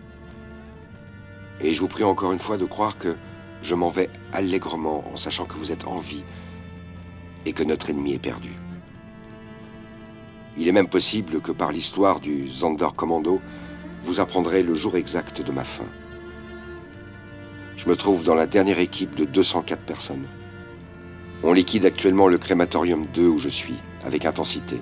Et 1.61 1.75
je 1.75 1.79
vous 1.79 1.87
prie 1.87 2.03
encore 2.03 2.31
une 2.31 2.39
fois 2.39 2.57
de 2.57 2.65
croire 2.65 2.97
que 2.97 3.15
je 3.61 3.75
m'en 3.75 3.91
vais 3.91 4.09
allègrement 4.33 5.03
en 5.13 5.15
sachant 5.15 5.45
que 5.45 5.53
vous 5.53 5.71
êtes 5.71 5.85
en 5.85 5.99
vie 5.99 6.23
et 7.45 7.53
que 7.53 7.61
notre 7.61 7.91
ennemi 7.91 8.13
est 8.15 8.19
perdu. 8.31 8.53
Il 10.57 10.67
est 10.67 10.71
même 10.71 10.87
possible 10.89 11.39
que 11.39 11.51
par 11.51 11.71
l'histoire 11.71 12.19
du 12.19 12.49
Zander 12.49 12.89
Commando, 12.95 13.39
vous 14.05 14.19
apprendrez 14.19 14.63
le 14.63 14.73
jour 14.73 14.97
exact 14.97 15.39
de 15.43 15.51
ma 15.51 15.63
fin. 15.63 15.89
Je 17.77 17.87
me 17.87 17.95
trouve 17.95 18.23
dans 18.23 18.33
la 18.33 18.47
dernière 18.47 18.79
équipe 18.79 19.13
de 19.13 19.25
204 19.25 19.83
personnes. 19.83 20.25
On 21.43 21.53
liquide 21.53 21.85
actuellement 21.85 22.27
le 22.27 22.39
crématorium 22.39 23.05
2 23.13 23.27
où 23.27 23.37
je 23.37 23.49
suis, 23.49 23.77
avec 24.03 24.25
intensité. 24.25 24.77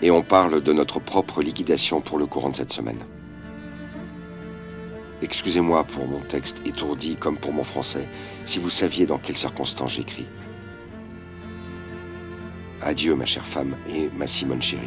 Et 0.00 0.10
on 0.10 0.22
parle 0.22 0.62
de 0.62 0.72
notre 0.72 1.00
propre 1.00 1.42
liquidation 1.42 2.00
pour 2.00 2.18
le 2.18 2.26
courant 2.26 2.50
de 2.50 2.56
cette 2.56 2.72
semaine. 2.72 3.04
Excusez-moi 5.20 5.82
pour 5.84 6.06
mon 6.06 6.20
texte 6.20 6.58
étourdi 6.64 7.16
comme 7.16 7.36
pour 7.36 7.52
mon 7.52 7.64
français, 7.64 8.06
si 8.46 8.60
vous 8.60 8.70
saviez 8.70 9.06
dans 9.06 9.18
quelles 9.18 9.36
circonstances 9.36 9.94
j'écris. 9.94 10.26
Adieu 12.80 13.16
ma 13.16 13.26
chère 13.26 13.46
femme 13.46 13.74
et 13.92 14.08
ma 14.16 14.28
Simone 14.28 14.62
chérie. 14.62 14.86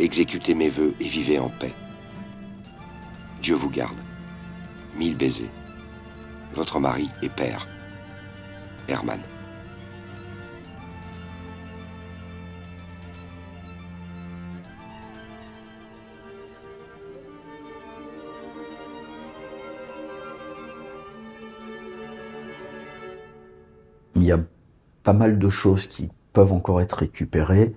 Exécutez 0.00 0.54
mes 0.54 0.68
voeux 0.68 0.94
et 0.98 1.08
vivez 1.08 1.38
en 1.38 1.48
paix. 1.48 1.72
Dieu 3.40 3.54
vous 3.54 3.70
garde. 3.70 3.96
Mille 4.96 5.16
baisers. 5.16 5.50
Votre 6.54 6.80
mari 6.80 7.08
et 7.22 7.28
père. 7.28 7.68
Herman. 8.88 9.20
Pas 25.02 25.12
mal 25.12 25.38
de 25.38 25.48
choses 25.48 25.86
qui 25.86 26.10
peuvent 26.32 26.52
encore 26.52 26.80
être 26.80 26.98
récupérées 26.98 27.74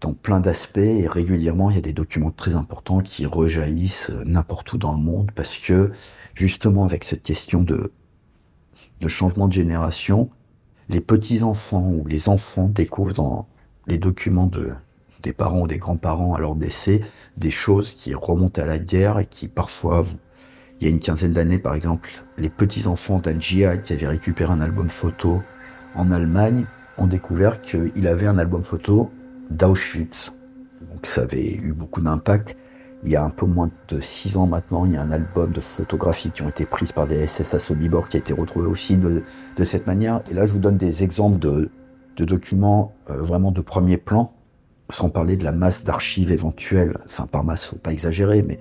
dans 0.00 0.12
plein 0.12 0.40
d'aspects 0.40 0.78
et 0.78 1.08
régulièrement 1.08 1.70
il 1.70 1.76
y 1.76 1.78
a 1.78 1.82
des 1.82 1.92
documents 1.92 2.30
très 2.30 2.54
importants 2.54 3.00
qui 3.00 3.24
rejaillissent 3.24 4.10
n'importe 4.24 4.72
où 4.74 4.78
dans 4.78 4.92
le 4.92 4.98
monde 4.98 5.30
parce 5.34 5.56
que 5.56 5.90
justement 6.34 6.84
avec 6.84 7.04
cette 7.04 7.22
question 7.22 7.62
de, 7.62 7.92
changement 9.06 9.48
de 9.48 9.52
génération, 9.52 10.28
les 10.88 11.00
petits-enfants 11.00 11.90
ou 11.90 12.06
les 12.06 12.28
enfants 12.28 12.68
découvrent 12.68 13.14
dans 13.14 13.48
les 13.86 13.98
documents 13.98 14.46
de, 14.46 14.74
des 15.22 15.32
parents 15.32 15.62
ou 15.62 15.66
des 15.66 15.78
grands-parents 15.78 16.34
à 16.34 16.38
leur 16.38 16.54
décès 16.54 17.00
des 17.36 17.50
choses 17.50 17.94
qui 17.94 18.14
remontent 18.14 18.60
à 18.60 18.66
la 18.66 18.78
guerre 18.78 19.18
et 19.18 19.26
qui 19.26 19.48
parfois 19.48 20.04
Il 20.80 20.86
y 20.86 20.90
a 20.90 20.90
une 20.90 21.00
quinzaine 21.00 21.32
d'années, 21.32 21.58
par 21.58 21.74
exemple, 21.74 22.10
les 22.36 22.50
petits-enfants 22.50 23.18
d'un 23.18 23.40
GI 23.40 23.64
qui 23.82 23.94
avaient 23.94 24.06
récupéré 24.06 24.52
un 24.52 24.60
album 24.60 24.88
photo 24.88 25.42
en 25.96 26.10
Allemagne 26.10 26.66
ont 26.98 27.06
découvert 27.06 27.60
qu'il 27.62 28.06
avait 28.06 28.26
un 28.26 28.38
album 28.38 28.62
photo 28.62 29.10
d'Auschwitz. 29.50 30.32
Donc 30.90 31.06
ça 31.06 31.22
avait 31.22 31.54
eu 31.54 31.72
beaucoup 31.72 32.00
d'impact. 32.00 32.56
Il 33.04 33.10
y 33.10 33.16
a 33.16 33.22
un 33.22 33.30
peu 33.30 33.46
moins 33.46 33.70
de 33.88 34.00
six 34.00 34.36
ans 34.36 34.46
maintenant, 34.46 34.84
il 34.84 34.92
y 34.92 34.96
a 34.96 35.02
un 35.02 35.12
album 35.12 35.52
de 35.52 35.60
photographies 35.60 36.30
qui 36.30 36.42
ont 36.42 36.48
été 36.48 36.64
prises 36.64 36.92
par 36.92 37.06
des 37.06 37.26
SS 37.26 37.54
à 37.54 37.58
Sobibor 37.58 38.08
qui 38.08 38.16
a 38.16 38.20
été 38.20 38.32
retrouvé 38.32 38.66
aussi 38.66 38.96
de, 38.96 39.22
cette 39.62 39.86
manière. 39.86 40.22
Et 40.30 40.34
là, 40.34 40.46
je 40.46 40.52
vous 40.52 40.58
donne 40.58 40.76
des 40.76 41.04
exemples 41.04 41.38
de, 41.38 41.70
documents 42.24 42.94
euh, 43.10 43.18
vraiment 43.18 43.52
de 43.52 43.60
premier 43.60 43.98
plan, 43.98 44.32
sans 44.88 45.10
parler 45.10 45.36
de 45.36 45.44
la 45.44 45.52
masse 45.52 45.84
d'archives 45.84 46.32
éventuelles. 46.32 46.98
Enfin, 47.04 47.26
par 47.26 47.44
masse, 47.44 47.66
faut 47.66 47.76
pas 47.76 47.92
exagérer, 47.92 48.42
mais 48.42 48.58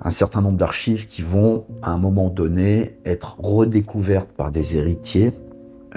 un 0.00 0.10
certain 0.10 0.42
nombre 0.42 0.58
d'archives 0.58 1.06
qui 1.06 1.22
vont, 1.22 1.64
à 1.82 1.92
un 1.92 1.98
moment 1.98 2.28
donné, 2.28 2.98
être 3.04 3.38
redécouvertes 3.40 4.30
par 4.32 4.50
des 4.50 4.76
héritiers 4.76 5.32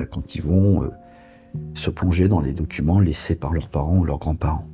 quand 0.09 0.35
ils 0.35 0.41
vont 0.41 0.83
euh, 0.83 0.89
se 1.73 1.89
plonger 1.89 2.27
dans 2.27 2.41
les 2.41 2.53
documents 2.53 2.99
laissés 2.99 3.35
par 3.35 3.53
leurs 3.53 3.69
parents 3.69 3.97
ou 3.97 4.03
leurs 4.03 4.19
grands-parents. 4.19 4.67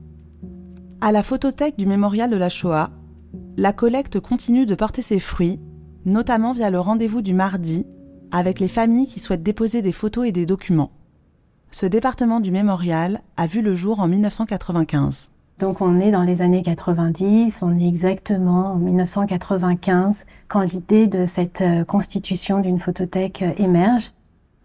À 1.02 1.12
la 1.12 1.24
photothèque 1.24 1.78
du 1.78 1.86
mémorial 1.86 2.30
de 2.30 2.38
la 2.38 2.50
Shoah, 2.50 2.90
la 3.58 3.74
collecte 3.74 4.20
continue 4.20 4.66
de 4.66 4.76
porter 4.76 5.02
ses 5.02 5.20
fruits, 5.20 5.60
notamment 6.06 6.52
via 6.52 6.70
le 6.70 6.80
rendez-vous 6.80 7.22
du 7.22 7.34
mardi 7.34 7.86
avec 8.32 8.60
les 8.60 8.68
familles 8.68 9.08
qui 9.08 9.20
souhaitent 9.20 9.44
déposer 9.44 9.82
des 9.82 9.92
photos 9.92 10.28
et 10.28 10.32
des 10.32 10.46
documents. 10.46 10.92
Ce 11.72 11.86
département 11.86 12.40
du 12.40 12.52
mémorial 12.52 13.22
a 13.36 13.48
vu 13.48 13.62
le 13.62 13.76
jour 13.76 14.00
en 14.00 14.08
1995. 14.08 15.32
Donc 15.60 15.82
on 15.82 16.00
est 16.00 16.12
dans 16.12 16.24
les 16.24 16.42
années 16.42 16.62
90, 16.62 17.64
on 17.64 17.76
est 17.78 17.88
exactement 17.88 18.74
en 18.74 18.76
1995 18.76 20.26
quand 20.48 20.62
l'idée 20.62 21.08
de 21.08 21.26
cette 21.26 21.62
euh, 21.62 21.84
constitution 21.84 22.60
d'une 22.60 22.78
photothèque 22.78 23.42
euh, 23.42 23.54
émerge. 23.58 24.12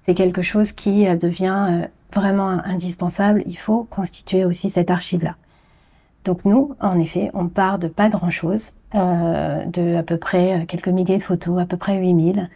C'est 0.07 0.15
quelque 0.15 0.43
chose 0.43 0.73
qui 0.73 1.07
euh, 1.07 1.17
devient 1.17 1.87
vraiment 2.13 2.61
indispensable. 2.65 3.43
Il 3.47 3.57
faut 3.57 3.85
constituer 3.85 4.45
aussi 4.45 4.71
cette 4.71 4.91
archive-là. 4.91 5.37
Donc 6.25 6.45
nous, 6.45 6.75
en 6.81 6.99
effet, 6.99 7.31
on 7.35 7.49
part 7.49 7.79
de 7.79 7.89
pas 7.89 8.09
grand-chose, 8.09 8.75
euh, 8.95 9.65
de 9.67 9.97
à 9.97 10.03
peu 10.03 10.19
près 10.19 10.67
quelques 10.69 10.89
milliers 10.89 11.19
de 11.19 11.23
photos, 11.23 11.61
à 11.61 11.65
peu 11.65 11.77
près 11.77 11.99
8000, 11.99 12.49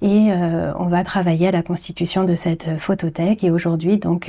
et 0.00 0.32
euh, 0.32 0.72
on 0.78 0.86
va 0.86 1.04
travailler 1.04 1.48
à 1.48 1.50
la 1.52 1.62
constitution 1.62 2.24
de 2.24 2.34
cette 2.34 2.78
photothèque. 2.80 3.44
Et 3.44 3.52
aujourd'hui, 3.52 3.98
donc 3.98 4.28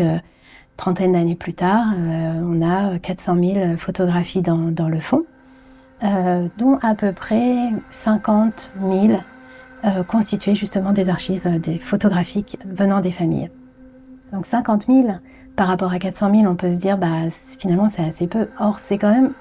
trentaine 0.77 1.13
d'années 1.13 1.35
plus 1.35 1.53
tard, 1.53 1.87
euh, 1.95 2.41
on 2.43 2.61
a 2.61 2.97
400 2.99 3.35
000 3.39 3.77
photographies 3.77 4.41
dans, 4.41 4.71
dans 4.71 4.89
le 4.89 4.99
fond, 4.99 5.23
euh, 6.03 6.47
dont 6.57 6.77
à 6.81 6.95
peu 6.95 7.11
près 7.11 7.71
50 7.91 8.73
000 8.81 9.19
euh, 9.85 10.03
constituées 10.03 10.55
justement 10.55 10.91
des 10.91 11.09
archives 11.09 11.59
des 11.59 11.77
photographiques 11.77 12.57
venant 12.65 13.01
des 13.01 13.11
familles. 13.11 13.49
Donc 14.31 14.45
50 14.45 14.87
000 14.87 15.07
par 15.55 15.67
rapport 15.67 15.91
à 15.91 15.99
400 15.99 16.31
000, 16.33 16.51
on 16.51 16.55
peut 16.55 16.73
se 16.73 16.79
dire 16.79 16.97
bah 16.97 17.29
finalement 17.59 17.87
c'est 17.87 18.03
assez 18.03 18.27
peu. 18.27 18.47
Or 18.59 18.79
c'est 18.79 18.97
quand 18.97 19.13
même 19.13 19.33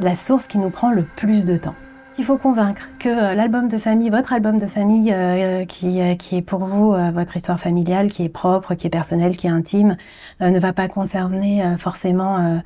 la 0.00 0.16
source 0.16 0.46
qui 0.46 0.58
nous 0.58 0.70
prend 0.70 0.90
le 0.90 1.02
plus 1.02 1.44
de 1.44 1.56
temps. 1.56 1.74
Il 2.18 2.24
faut 2.24 2.36
convaincre 2.36 2.88
que 2.98 3.08
euh, 3.08 3.34
l'album 3.34 3.68
de 3.68 3.78
famille, 3.78 4.10
votre 4.10 4.32
album 4.32 4.58
de 4.58 4.66
famille, 4.66 5.12
euh, 5.12 5.62
euh, 5.62 5.64
qui 5.64 6.00
est 6.00 6.42
pour 6.42 6.64
vous 6.64 6.92
votre 7.12 7.36
histoire 7.36 7.60
familiale, 7.60 8.08
qui 8.08 8.24
est 8.24 8.28
propre, 8.28 8.74
qui 8.74 8.88
est 8.88 8.90
personnelle, 8.90 9.36
qui 9.36 9.46
est 9.46 9.50
intime, 9.50 9.96
ne 10.40 10.58
va 10.58 10.72
pas 10.72 10.88
concerner 10.88 11.62
forcément 11.78 12.60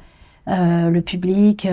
le 0.46 1.01
public. 1.01 1.68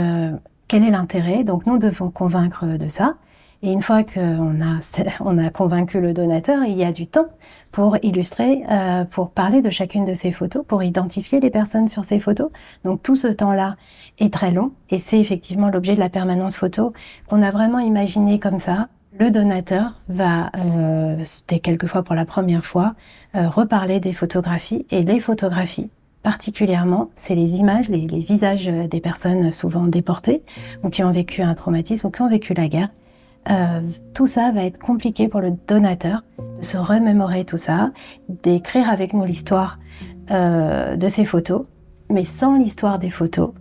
quel 0.67 0.83
est 0.83 0.89
l'intérêt? 0.89 1.43
Donc 1.43 1.65
nous 1.65 1.77
devons 1.77 2.09
convaincre 2.09 2.65
de 2.65 2.87
ça. 2.87 3.15
Et 3.61 3.71
une 3.71 3.81
fois 3.81 4.03
qu'on 4.03 4.61
a, 4.61 4.79
on 5.19 5.37
a 5.37 5.49
convaincu 5.49 5.99
le 5.99 6.13
donateur, 6.13 6.63
il 6.63 6.77
y 6.77 6.83
a 6.83 6.91
du 6.91 7.07
temps 7.07 7.27
pour 7.71 7.97
illustrer, 8.03 8.63
euh, 8.69 9.03
pour 9.03 9.31
parler 9.31 9.61
de 9.61 9.69
chacune 9.69 10.05
de 10.05 10.13
ces 10.13 10.31
photos, 10.31 10.63
pour 10.65 10.81
identifier 10.81 11.39
les 11.39 11.49
personnes 11.49 11.87
sur 11.87 12.05
ces 12.05 12.19
photos. 12.19 12.49
Donc 12.83 13.03
tout 13.03 13.15
ce 13.15 13.27
temps-là 13.27 13.75
est 14.19 14.33
très 14.33 14.51
long 14.51 14.71
et 14.89 14.97
c'est 14.97 15.19
effectivement 15.19 15.69
l'objet 15.69 15.95
de 15.95 15.99
la 15.99 16.09
permanence 16.09 16.57
photo 16.57 16.93
qu'on 17.27 17.41
a 17.41 17.51
vraiment 17.51 17.79
imaginé 17.79 18.39
comme 18.39 18.59
ça. 18.59 18.87
Le 19.17 19.31
donateur 19.31 19.99
va, 20.07 20.51
euh, 20.55 21.19
c'était 21.23 21.59
quelquefois 21.59 22.03
pour 22.03 22.15
la 22.15 22.25
première 22.25 22.63
fois, 22.63 22.95
euh, 23.35 23.49
reparler 23.49 23.99
des 23.99 24.13
photographies 24.13 24.85
et 24.91 25.03
les 25.03 25.19
photographies 25.19 25.89
particulièrement, 26.21 27.09
c'est 27.15 27.33
les 27.33 27.55
images, 27.55 27.87
les, 27.87 28.05
les, 28.05 28.19
visages 28.19 28.67
des 28.67 28.99
personnes 28.99 29.53
souvent 29.53 29.85
déportées 29.87 30.43
ou 30.83 30.89
qui 30.89 31.01
ont 31.01 31.11
vécu 31.11 31.41
un 31.41 31.55
traumatisme 31.55 32.07
ou 32.07 32.09
qui 32.09 32.21
ont 32.21 32.29
vécu 32.29 32.53
la 32.53 32.67
guerre 32.67 32.89
euh, 33.49 33.81
tout 34.13 34.27
ça 34.27 34.51
va 34.51 34.63
être 34.63 34.77
compliqué 34.77 35.27
pour 35.27 35.39
le 35.39 35.53
donateur 35.67 36.23
de 36.59 36.63
se 36.63 36.77
remémorer 36.77 37.45
tout 37.45 37.57
ça, 37.57 37.91
d'écrire 38.27 38.89
avec 38.89 39.13
nous 39.13 39.25
l'histoire 39.25 39.79
euh, 40.31 40.95
de 40.95 41.07
ces 41.07 41.25
photos. 41.25 41.65
Mais 42.09 42.23
sans 42.23 42.57
l'histoire 42.57 42.99
des 42.99 43.09
photos, 43.09 43.51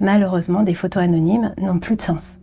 malheureusement, 0.00 0.62
des 0.62 0.74
photos 0.74 1.02
anonymes 1.02 1.54
n'ont 1.58 1.78
plus 1.78 1.96
de 1.96 2.02
sens. 2.02 2.38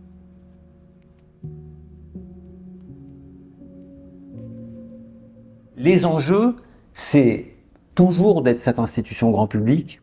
Les 5.76 6.04
enjeux, 6.04 6.56
c'est 6.94 7.54
toujours 7.94 8.42
d'être 8.42 8.60
cette 8.60 8.78
institution 8.78 9.30
grand 9.30 9.46
public, 9.46 10.00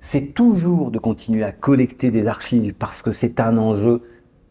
c'est 0.00 0.34
toujours 0.34 0.90
de 0.90 0.98
continuer 0.98 1.44
à 1.44 1.52
collecter 1.52 2.10
des 2.10 2.26
archives 2.26 2.74
parce 2.74 3.00
que 3.00 3.12
c'est 3.12 3.40
un 3.40 3.56
enjeu 3.56 4.02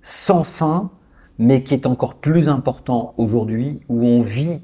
sans 0.01 0.43
fin 0.43 0.91
mais 1.39 1.63
qui 1.63 1.73
est 1.73 1.85
encore 1.85 2.15
plus 2.15 2.49
important 2.49 3.13
aujourd'hui, 3.17 3.79
où 3.89 4.05
on 4.05 4.21
vit 4.21 4.61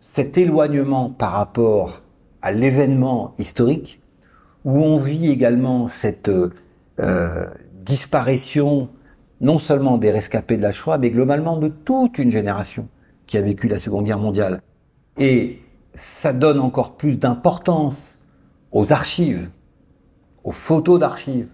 cet 0.00 0.38
éloignement 0.38 1.10
par 1.10 1.32
rapport 1.32 2.02
à 2.42 2.52
l'événement 2.52 3.34
historique, 3.38 4.00
où 4.64 4.78
on 4.78 4.98
vit 4.98 5.30
également 5.30 5.88
cette 5.88 6.30
euh, 7.00 7.46
disparition 7.84 8.88
non 9.40 9.58
seulement 9.58 9.98
des 9.98 10.10
rescapés 10.10 10.56
de 10.56 10.62
la 10.62 10.72
Shoah, 10.72 10.98
mais 10.98 11.10
globalement 11.10 11.58
de 11.58 11.68
toute 11.68 12.18
une 12.18 12.30
génération 12.30 12.88
qui 13.26 13.36
a 13.36 13.42
vécu 13.42 13.68
la 13.68 13.78
Seconde 13.78 14.04
Guerre 14.04 14.18
mondiale. 14.18 14.62
Et 15.18 15.60
ça 15.94 16.32
donne 16.32 16.60
encore 16.60 16.96
plus 16.96 17.16
d'importance 17.16 18.18
aux 18.72 18.92
archives, 18.92 19.48
aux 20.42 20.52
photos 20.52 20.98
d'archives, 20.98 21.48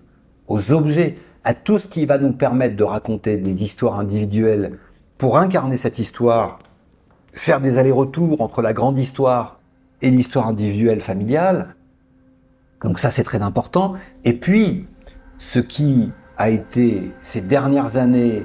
aux 0.47 0.73
objets 0.73 1.17
à 1.45 1.55
tout 1.55 1.79
ce 1.79 1.89
qui 1.89 2.07
va 2.07 2.19
nous 2.19 2.33
permettre 2.33 2.77
de 2.77 2.85
raconter 2.85 3.39
des 3.39 3.63
histoires 3.63 3.99
individuelles 3.99 4.79
pour 5.19 5.39
incarner 5.39 5.77
cette 5.77 5.99
histoire, 5.99 6.59
faire 7.33 7.61
des 7.61 7.79
allers-retours 7.79 8.41
entre 8.41 8.63
la 8.63 8.73
grande 8.73 8.99
histoire 8.99 9.61
et 10.03 10.11
l'histoire 10.11 10.49
individuelle 10.49 11.01
familiale. 11.01 11.75
Donc 12.83 12.99
ça, 12.99 13.11
c'est 13.11 13.23
très 13.23 13.43
important. 13.43 13.95
Et 14.25 14.33
puis, 14.33 14.87
ce 15.39 15.59
qui 15.59 16.13
a 16.39 16.49
été 16.49 17.13
ces 17.23 17.41
dernières 17.41 17.97
années 17.97 18.43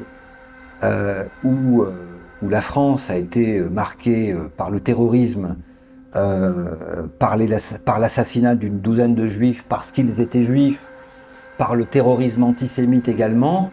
euh, 0.84 1.23
où, 1.43 1.84
euh, 1.84 1.91
où 2.41 2.49
la 2.49 2.62
France 2.62 3.10
a 3.10 3.15
été 3.15 3.62
marquée 3.62 4.34
euh, 4.34 4.49
par 4.55 4.69
le 4.69 4.79
terrorisme, 4.79 5.55
par 7.19 7.36
l'assassinat 7.38 8.55
d'une 8.55 8.79
douzaine 8.79 9.15
de 9.15 9.27
juifs 9.27 9.65
parce 9.67 9.91
qu'ils 9.91 10.21
étaient 10.21 10.43
juifs, 10.43 10.86
par 11.57 11.75
le 11.75 11.85
terrorisme 11.85 12.43
antisémite 12.43 13.07
également. 13.07 13.71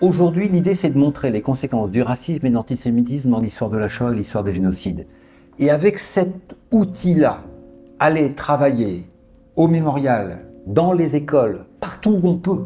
Aujourd'hui, 0.00 0.48
l'idée, 0.48 0.74
c'est 0.74 0.90
de 0.90 0.98
montrer 0.98 1.30
les 1.30 1.40
conséquences 1.40 1.90
du 1.90 2.02
racisme 2.02 2.44
et 2.46 2.50
de 2.50 2.54
l'antisémitisme 2.54 3.30
dans 3.30 3.40
l'histoire 3.40 3.70
de 3.70 3.78
la 3.78 3.88
Shoah 3.88 4.12
et 4.12 4.16
l'histoire 4.16 4.44
des 4.44 4.54
génocides. 4.54 5.06
Et 5.58 5.70
avec 5.70 5.98
cet 5.98 6.56
outil-là, 6.72 7.44
aller 8.00 8.34
travailler 8.34 9.06
au 9.56 9.68
mémorial, 9.68 10.46
dans 10.66 10.92
les 10.92 11.14
écoles, 11.14 11.66
partout 11.80 12.18
où 12.22 12.28
on 12.28 12.36
peut, 12.36 12.64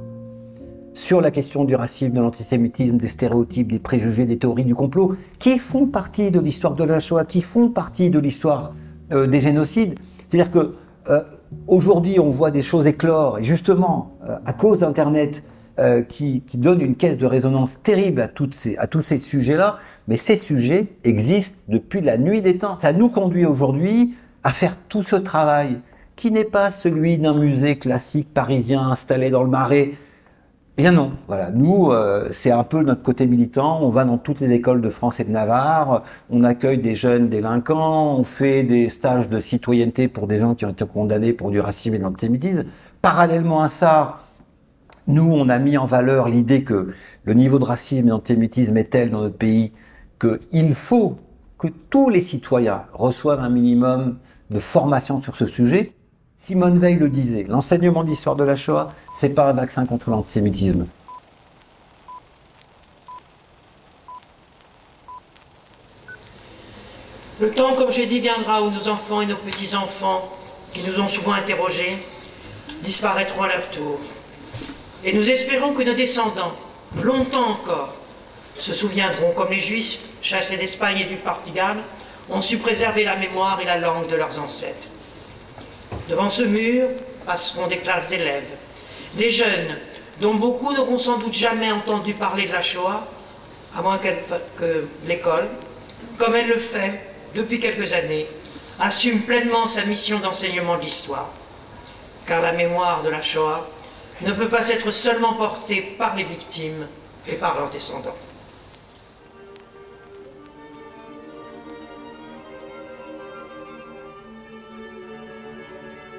sur 0.95 1.21
la 1.21 1.31
question 1.31 1.65
du 1.65 1.75
racisme, 1.75 2.13
de 2.13 2.21
l'antisémitisme, 2.21 2.97
des 2.97 3.07
stéréotypes, 3.07 3.71
des 3.71 3.79
préjugés, 3.79 4.25
des 4.25 4.39
théories 4.39 4.65
du 4.65 4.75
complot, 4.75 5.17
qui 5.39 5.59
font 5.59 5.87
partie 5.87 6.31
de 6.31 6.41
l'histoire 6.41 6.75
de 6.75 6.85
la 6.85 6.99
Shoah, 6.99 7.25
qui 7.25 7.43
font 7.43 7.69
partie 7.69 8.11
de 8.11 8.19
l'histoire 8.19 8.75
euh, 9.13 9.27
des 9.27 9.41
génocides. 9.41 9.95
C'est-à-dire 10.29 10.51
que 10.51 10.73
euh, 11.09 11.23
Aujourd'hui, 11.67 12.19
on 12.19 12.31
voit 12.31 12.51
des 12.51 12.63
choses 12.63 12.87
éclore, 12.87 13.39
et 13.39 13.45
justement, 13.45 14.13
euh, 14.29 14.37
à 14.45 14.53
cause 14.53 14.81
d'Internet, 14.81 15.43
euh, 15.79 16.03
qui, 16.03 16.43
donne 16.55 16.81
une 16.81 16.97
caisse 16.97 17.19
de 17.19 17.27
résonance 17.27 17.79
terrible 17.85 18.21
à, 18.21 18.31
à 18.79 18.87
tous 18.89 19.03
ces 19.03 19.19
sujets-là, 19.19 19.79
mais 20.09 20.17
ces 20.17 20.37
sujets 20.37 20.89
existent 21.05 21.57
depuis 21.69 22.01
la 22.01 22.19
nuit 22.19 22.43
des 22.43 22.59
temps. 22.59 22.79
Ça 22.81 22.93
nous 22.93 23.09
conduit 23.09 23.47
aujourd'hui 23.47 24.15
à 24.43 24.53
faire 24.53 24.77
tout 24.89 25.03
ce 25.03 25.15
travail 25.15 25.81
qui 26.17 26.33
n'est 26.33 26.43
pas 26.43 26.73
celui 26.73 27.17
d'un 27.17 27.35
musée 27.35 27.79
classique 27.79 28.27
parisien 28.35 28.89
installé 28.91 29.31
dans 29.31 29.45
le 29.45 29.51
marais, 29.51 29.93
Bien 30.79 30.93
non, 30.93 31.19
voilà. 31.27 31.51
Nous, 31.51 31.91
euh, 31.91 32.29
c'est 32.31 32.53
un 32.53 32.63
peu 32.63 32.83
notre 32.85 33.03
côté 33.03 33.27
militant. 33.27 33.81
On 33.83 33.91
va 33.91 34.05
dans 34.05 34.17
toutes 34.17 34.39
les 34.39 34.53
écoles 34.53 34.81
de 34.81 34.91
France 34.91 35.19
et 35.19 35.25
de 35.25 35.31
Navarre. 35.31 36.05
On 36.31 36.45
accueille 36.45 36.79
des 36.79 36.95
jeunes 36.95 37.29
délinquants. 37.29 38.17
On 38.17 38.23
fait 38.23 38.63
des 38.63 38.89
stages 38.89 39.29
de 39.29 39.41
citoyenneté 39.41 40.07
pour 40.07 40.29
des 40.29 40.39
gens 40.39 40.55
qui 40.55 40.65
ont 40.65 40.71
été 40.71 40.87
condamnés 40.87 41.33
pour 41.33 41.51
du 41.51 41.59
racisme 41.59 41.95
et 41.95 41.99
de 41.99 42.05
l'antisémitisme. 42.05 42.67
Parallèlement 43.03 43.63
à 43.63 43.69
ça, 43.69 44.21
Nous, 45.09 45.25
on 45.25 45.49
a 45.49 45.59
mis 45.59 45.79
en 45.79 45.87
valeur 45.87 46.29
l'idée 46.29 46.65
que 46.65 46.95
le 47.25 47.35
niveau 47.35 47.59
de 47.59 47.65
racisme 47.65 48.07
et 48.09 48.11
d'antisémitisme 48.11 48.77
est 48.77 48.91
tel 48.91 49.11
dans 49.11 49.23
notre 49.23 49.39
pays 49.39 49.73
qu'il 50.21 50.75
faut 50.75 51.19
que 51.59 51.69
tous 51.91 52.11
les 52.11 52.23
citoyens 52.23 52.85
reçoivent 52.93 53.41
un 53.41 53.51
minimum 53.51 54.19
de 54.51 54.61
formation 54.61 55.21
sur 55.23 55.35
ce 55.37 55.47
sujet. 55.47 55.98
Simone 56.39 56.79
Veil 56.79 56.95
le 56.97 57.09
disait, 57.09 57.45
l'enseignement 57.49 58.05
de 58.05 58.09
l'histoire 58.09 58.37
de 58.37 58.45
la 58.45 58.57
Shoah, 58.57 58.95
c'est 59.13 59.31
pas 59.31 59.51
un 59.51 59.53
vaccin 59.53 59.85
contre 59.85 60.09
l'antisémitisme. 60.09 60.87
Le 67.41 67.51
temps, 67.51 67.75
comme 67.75 67.93
j'ai 67.93 68.07
dit, 68.07 68.21
viendra 68.21 68.63
où 68.63 68.71
nos 68.71 68.89
enfants 68.89 69.21
et 69.21 69.27
nos 69.27 69.37
petits-enfants, 69.37 70.33
qui 70.73 70.81
nous 70.89 71.01
ont 71.01 71.09
souvent 71.09 71.33
interrogés, 71.33 71.99
disparaîtront 72.83 73.43
à 73.43 73.49
leur 73.49 73.69
tour. 73.71 74.01
Et 75.05 75.13
nous 75.13 75.29
espérons 75.29 75.73
que 75.73 75.83
nos 75.83 75.95
descendants, 75.95 76.55
longtemps 77.03 77.51
encore, 77.51 77.95
se 78.57 78.73
souviendront, 78.73 79.33
comme 79.33 79.51
les 79.51 79.61
Juifs 79.61 79.99
chassés 80.23 80.57
d'Espagne 80.57 80.99
et 80.99 81.05
du 81.05 81.17
Portugal, 81.17 81.77
ont 82.31 82.41
su 82.41 82.59
préserver 82.59 83.05
la 83.05 83.17
mémoire 83.17 83.61
et 83.61 83.67
la 83.67 83.79
langue 83.79 84.09
de 84.09 84.17
leurs 84.17 84.39
ancêtres. 84.41 84.88
Devant 86.09 86.31
ce 86.31 86.43
mur 86.43 86.89
passeront 87.27 87.67
des 87.67 87.79
classes 87.79 88.09
d'élèves, 88.09 88.49
des 89.15 89.29
jeunes 89.29 89.77
dont 90.21 90.35
beaucoup 90.35 90.73
n'auront 90.73 90.97
sans 90.97 91.19
doute 91.19 91.35
jamais 91.35 91.71
entendu 91.71 92.15
parler 92.15 92.47
de 92.47 92.53
la 92.53 92.63
Shoah, 92.63 93.07
à 93.77 93.83
moins 93.83 93.99
que 93.99 94.89
l'école, 95.07 95.49
comme 96.19 96.35
elle 96.35 96.49
le 96.49 96.59
fait 96.59 97.01
depuis 97.35 97.61
quelques 97.61 97.93
années, 97.93 98.27
assume 98.81 99.21
pleinement 99.23 99.67
sa 99.67 99.85
mission 99.85 100.19
d'enseignement 100.19 100.77
de 100.77 100.83
l'histoire. 100.83 101.29
Car 102.27 102.41
la 102.41 102.53
mémoire 102.53 103.03
de 103.03 103.11
la 103.11 103.21
Shoah 103.21 103.69
ne 104.23 104.33
peut 104.33 104.49
pas 104.49 104.69
être 104.71 104.91
seulement 104.91 105.35
portée 105.35 105.83
par 105.99 106.17
les 106.17 106.25
victimes 106.25 106.87
et 107.27 107.35
par 107.35 107.55
leurs 107.55 107.71
descendants. 107.71 108.17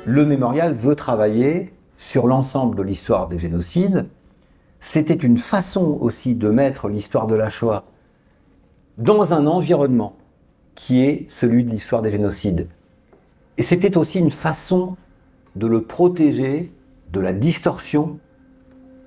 Le 0.05 0.25
mémorial 0.25 0.73
veut 0.73 0.95
travailler 0.95 1.73
sur 1.97 2.25
l'ensemble 2.25 2.75
de 2.75 2.83
l'histoire 2.83 3.27
des 3.27 3.38
génocides. 3.38 4.07
C'était 4.79 5.13
une 5.13 5.38
façon 5.38 5.97
aussi 5.99 6.35
de 6.35 6.49
mettre 6.49 6.88
l'histoire 6.88 7.27
de 7.27 7.35
la 7.35 7.49
Shoah 7.49 7.83
dans 8.97 9.33
un 9.33 9.45
environnement 9.45 10.15
qui 10.75 11.01
est 11.03 11.29
celui 11.29 11.65
de 11.65 11.69
l'histoire 11.69 12.01
des 12.01 12.12
génocides. 12.12 12.69
Et 13.57 13.63
c'était 13.63 13.97
aussi 13.97 14.19
une 14.19 14.31
façon 14.31 14.95
de 15.57 15.67
le 15.67 15.81
protéger 15.81 16.71
de 17.12 17.19
la 17.19 17.33
distorsion 17.33 18.19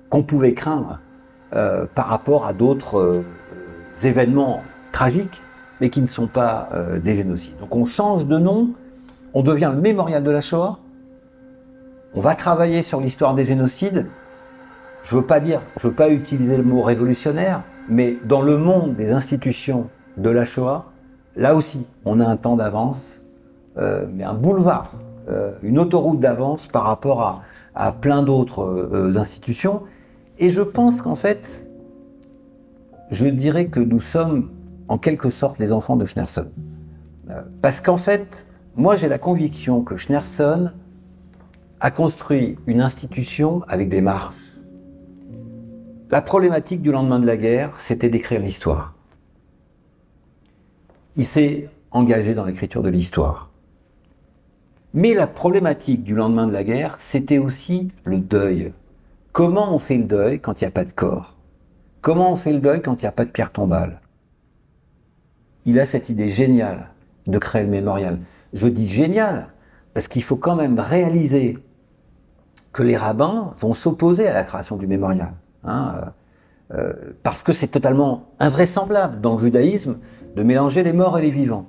qu'on 0.09 0.21
pouvait 0.21 0.53
craindre 0.53 0.99
euh, 1.55 1.87
par 1.95 2.07
rapport 2.07 2.45
à 2.45 2.53
d'autres 2.53 2.99
euh, 2.99 3.23
événements 4.03 4.61
tragiques, 4.91 5.41
mais 5.81 5.89
qui 5.89 6.01
ne 6.01 6.07
sont 6.07 6.27
pas 6.27 6.69
euh, 6.73 6.99
des 6.99 7.15
génocides. 7.15 7.57
Donc 7.57 7.75
on 7.75 7.85
change 7.85 8.27
de 8.27 8.37
nom, 8.37 8.73
on 9.33 9.41
devient 9.41 9.71
le 9.73 9.81
mémorial 9.81 10.23
de 10.23 10.29
la 10.29 10.41
Shoah, 10.41 10.77
on 12.15 12.21
va 12.21 12.35
travailler 12.35 12.83
sur 12.83 12.99
l'histoire 12.99 13.33
des 13.33 13.45
génocides. 13.45 14.07
Je 15.03 15.15
veux 15.15 15.25
pas 15.25 15.39
dire, 15.39 15.61
je 15.79 15.87
veux 15.87 15.93
pas 15.93 16.09
utiliser 16.09 16.57
le 16.57 16.63
mot 16.63 16.81
révolutionnaire, 16.81 17.63
mais 17.89 18.17
dans 18.23 18.41
le 18.41 18.57
monde 18.57 18.95
des 18.95 19.11
institutions 19.11 19.89
de 20.17 20.29
la 20.29 20.45
Shoah, 20.45 20.93
Là 21.35 21.55
aussi, 21.55 21.85
on 22.05 22.19
a 22.19 22.25
un 22.25 22.37
temps 22.37 22.55
d'avance, 22.55 23.13
euh, 23.77 24.05
mais 24.11 24.23
un 24.23 24.35
boulevard, 24.35 24.93
euh, 25.29 25.53
une 25.63 25.79
autoroute 25.79 26.19
d'avance 26.19 26.67
par 26.67 26.83
rapport 26.83 27.41
à, 27.75 27.91
plein 27.91 28.21
d'autres 28.21 28.61
euh, 28.61 29.17
institutions. 29.17 29.81
Et 30.37 30.51
je 30.51 30.61
pense 30.61 31.01
qu'en 31.01 31.15
fait, 31.15 31.65
je 33.09 33.25
dirais 33.25 33.65
que 33.65 33.79
nous 33.79 33.99
sommes 33.99 34.51
en 34.89 34.99
quelque 34.99 35.31
sorte 35.31 35.57
les 35.57 35.71
enfants 35.71 35.95
de 35.95 36.05
Schneerson. 36.05 36.47
parce 37.61 37.81
qu'en 37.81 37.97
fait, 37.97 38.47
moi 38.75 38.95
j'ai 38.95 39.07
la 39.07 39.17
conviction 39.17 39.81
que 39.81 39.95
Schneerson 39.95 40.71
a 41.83 41.91
construit 41.91 42.57
une 42.65 42.81
institution 42.81 43.61
avec 43.67 43.89
des 43.89 44.01
marches. 44.01 44.57
La 46.09 46.23
problématique 46.23 46.81
du 46.81 46.91
lendemain 46.91 47.19
de 47.19 47.27
la 47.27 47.37
guerre, 47.37 47.79
c'était 47.79 48.09
d'écrire 48.09 48.39
l'histoire 48.39 48.95
il 51.15 51.25
s'est 51.25 51.69
engagé 51.91 52.33
dans 52.33 52.45
l'écriture 52.45 52.81
de 52.81 52.89
l'histoire. 52.89 53.51
Mais 54.93 55.13
la 55.13 55.27
problématique 55.27 56.03
du 56.03 56.15
lendemain 56.15 56.47
de 56.47 56.51
la 56.51 56.63
guerre, 56.63 56.95
c'était 56.99 57.37
aussi 57.37 57.91
le 58.03 58.19
deuil. 58.19 58.73
Comment 59.31 59.73
on 59.73 59.79
fait 59.79 59.97
le 59.97 60.03
deuil 60.03 60.39
quand 60.39 60.61
il 60.61 60.65
n'y 60.65 60.67
a 60.67 60.71
pas 60.71 60.85
de 60.85 60.91
corps? 60.91 61.35
Comment 62.01 62.31
on 62.31 62.35
fait 62.35 62.51
le 62.51 62.59
deuil 62.59 62.81
quand 62.81 63.01
il 63.01 63.05
n'y 63.05 63.09
a 63.09 63.13
pas 63.13 63.25
de 63.25 63.31
pierre 63.31 63.51
tombale? 63.51 64.01
Il 65.65 65.79
a 65.79 65.85
cette 65.85 66.09
idée 66.09 66.29
géniale 66.29 66.89
de 67.25 67.37
créer 67.37 67.63
le 67.63 67.69
mémorial. 67.69 68.19
Je 68.51 68.67
dis 68.67 68.87
génial 68.87 69.53
parce 69.93 70.07
qu'il 70.07 70.23
faut 70.23 70.35
quand 70.35 70.55
même 70.55 70.79
réaliser 70.79 71.57
que 72.73 72.83
les 72.83 72.97
rabbins 72.97 73.53
vont 73.59 73.73
s'opposer 73.73 74.27
à 74.27 74.33
la 74.33 74.43
création 74.43 74.75
du 74.75 74.87
mémorial. 74.87 75.33
Hein, 75.63 75.95
euh, 75.95 76.75
euh, 76.75 76.93
parce 77.21 77.43
que 77.43 77.53
c'est 77.53 77.67
totalement 77.67 78.25
invraisemblable 78.39 79.21
dans 79.21 79.33
le 79.33 79.37
judaïsme 79.37 79.97
de 80.35 80.43
mélanger 80.43 80.83
les 80.83 80.93
morts 80.93 81.17
et 81.17 81.21
les 81.21 81.31
vivants. 81.31 81.67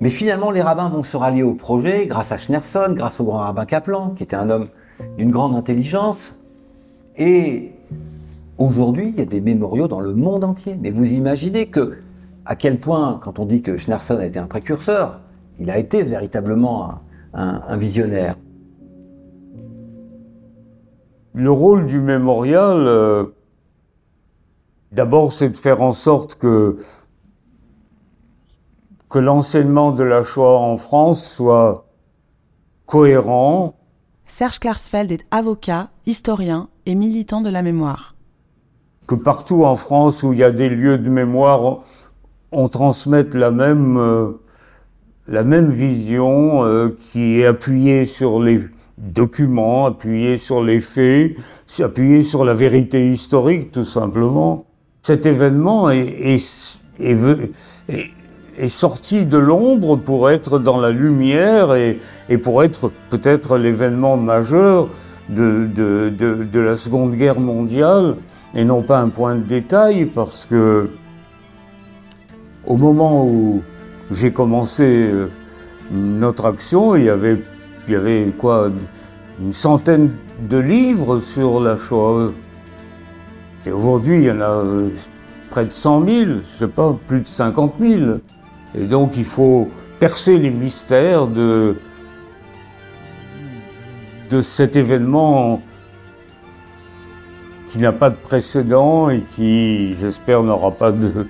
Mais 0.00 0.10
finalement, 0.10 0.50
les 0.50 0.62
rabbins 0.62 0.88
vont 0.88 1.04
se 1.04 1.16
rallier 1.16 1.42
au 1.42 1.54
projet 1.54 2.06
grâce 2.06 2.32
à 2.32 2.36
Schneerson, 2.36 2.92
grâce 2.92 3.20
au 3.20 3.24
grand 3.24 3.38
rabbin 3.38 3.66
Kaplan, 3.66 4.10
qui 4.10 4.24
était 4.24 4.34
un 4.34 4.50
homme 4.50 4.68
d'une 5.16 5.30
grande 5.30 5.54
intelligence. 5.54 6.36
Et 7.16 7.72
aujourd'hui, 8.58 9.10
il 9.10 9.18
y 9.18 9.22
a 9.22 9.26
des 9.26 9.40
mémoriaux 9.40 9.86
dans 9.86 10.00
le 10.00 10.14
monde 10.14 10.44
entier. 10.44 10.76
Mais 10.80 10.90
vous 10.90 11.12
imaginez 11.12 11.66
que, 11.66 11.98
à 12.46 12.56
quel 12.56 12.80
point, 12.80 13.20
quand 13.22 13.38
on 13.38 13.44
dit 13.44 13.62
que 13.62 13.76
Schneerson 13.76 14.16
a 14.16 14.24
été 14.24 14.38
un 14.38 14.46
précurseur, 14.46 15.20
il 15.60 15.70
a 15.70 15.78
été 15.78 16.02
véritablement 16.02 17.02
un, 17.34 17.76
visionnaire. 17.76 18.36
Le 21.34 21.50
rôle 21.50 21.86
du 21.86 22.00
mémorial, 22.00 22.86
euh, 22.86 23.24
d'abord, 24.92 25.32
c'est 25.32 25.48
de 25.48 25.56
faire 25.56 25.82
en 25.82 25.92
sorte 25.92 26.34
que 26.36 26.78
que 29.12 29.18
l'enseignement 29.18 29.92
de 29.92 30.02
la 30.02 30.24
Shoah 30.24 30.58
en 30.58 30.78
France 30.78 31.30
soit 31.30 31.86
cohérent. 32.86 33.74
Serge 34.26 34.58
Klarsfeld 34.58 35.12
est 35.12 35.26
avocat, 35.30 35.90
historien 36.06 36.70
et 36.86 36.94
militant 36.94 37.42
de 37.42 37.50
la 37.50 37.60
mémoire. 37.60 38.14
Que 39.06 39.14
partout 39.14 39.64
en 39.64 39.76
France 39.76 40.22
où 40.22 40.32
il 40.32 40.38
y 40.38 40.42
a 40.42 40.50
des 40.50 40.70
lieux 40.70 40.96
de 40.96 41.10
mémoire, 41.10 41.80
on 42.52 42.68
transmette 42.68 43.34
la 43.34 43.50
même, 43.50 43.98
euh, 43.98 44.40
la 45.26 45.44
même 45.44 45.68
vision 45.68 46.64
euh, 46.64 46.96
qui 46.98 47.40
est 47.40 47.46
appuyée 47.46 48.06
sur 48.06 48.40
les 48.40 48.60
documents, 49.02 49.86
appuyée 49.86 50.36
sur 50.38 50.62
les 50.62 50.80
faits, 50.80 51.34
appuyée 51.80 52.22
sur 52.22 52.44
la 52.44 52.54
vérité 52.54 53.10
historique 53.10 53.72
tout 53.72 53.84
simplement. 53.84 54.64
Cet 55.02 55.26
événement 55.26 55.90
est, 55.90 56.38
sorti 58.68 59.26
de 59.26 59.38
l'ombre 59.38 59.96
pour 59.96 60.30
être 60.30 60.60
dans 60.60 60.80
la 60.80 60.90
lumière 60.90 61.74
et, 61.74 61.98
pour 62.38 62.62
être 62.62 62.92
peut-être 63.10 63.58
l'événement 63.58 64.16
majeur 64.16 64.88
de, 65.28 66.60
la 66.60 66.76
Seconde 66.76 67.16
Guerre 67.16 67.40
mondiale 67.40 68.16
et 68.54 68.64
non 68.64 68.82
pas 68.82 69.00
un 69.00 69.08
point 69.08 69.34
de 69.34 69.42
détail 69.42 70.06
parce 70.06 70.46
que 70.46 70.90
au 72.64 72.76
moment 72.76 73.26
où 73.26 73.62
j'ai 74.12 74.30
commencé 74.30 74.84
euh, 74.84 75.30
notre 75.90 76.46
action, 76.46 76.94
il 76.94 77.04
y 77.04 77.10
avait, 77.10 77.38
il 77.86 77.92
y 77.92 77.96
avait 77.96 78.32
quoi, 78.36 78.70
une 79.40 79.52
centaine 79.52 80.10
de 80.48 80.58
livres 80.58 81.20
sur 81.20 81.60
la 81.60 81.76
Shoah. 81.76 82.32
Et 83.66 83.70
aujourd'hui, 83.70 84.18
il 84.18 84.24
y 84.24 84.30
en 84.30 84.40
a 84.40 84.50
euh, 84.50 84.90
près 85.50 85.64
de 85.64 85.70
100 85.70 86.04
000, 86.06 86.30
je 86.40 86.46
sais 86.46 86.68
pas, 86.68 86.96
plus 87.06 87.20
de 87.20 87.26
50 87.26 87.74
000. 87.80 88.18
Et 88.74 88.84
donc 88.84 89.16
il 89.16 89.24
faut 89.24 89.68
percer 90.00 90.38
les 90.38 90.50
mystères 90.50 91.26
de, 91.26 91.76
de 94.30 94.40
cet 94.40 94.76
événement 94.76 95.62
qui 97.68 97.78
n'a 97.78 97.92
pas 97.92 98.10
de 98.10 98.16
précédent 98.16 99.10
et 99.10 99.22
qui, 99.34 99.94
j'espère, 99.94 100.42
n'aura 100.42 100.72
pas 100.72 100.92
de, 100.92 101.26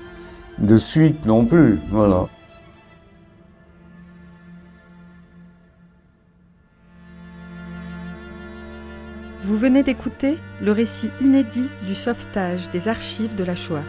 de 0.59 0.79
suite 0.79 1.25
non 1.27 1.45
plus. 1.45 1.79
Voilà. 1.91 2.27
Vous 9.53 9.59
venez 9.59 9.83
d'écouter 9.83 10.39
le 10.63 10.73
récit 10.73 11.11
inédit 11.21 11.69
du 11.87 11.95
sauvetage 11.95 12.71
des 12.71 12.89
archives 12.89 13.35
de 13.35 13.45
la 13.45 13.55
Shoah. 13.55 13.83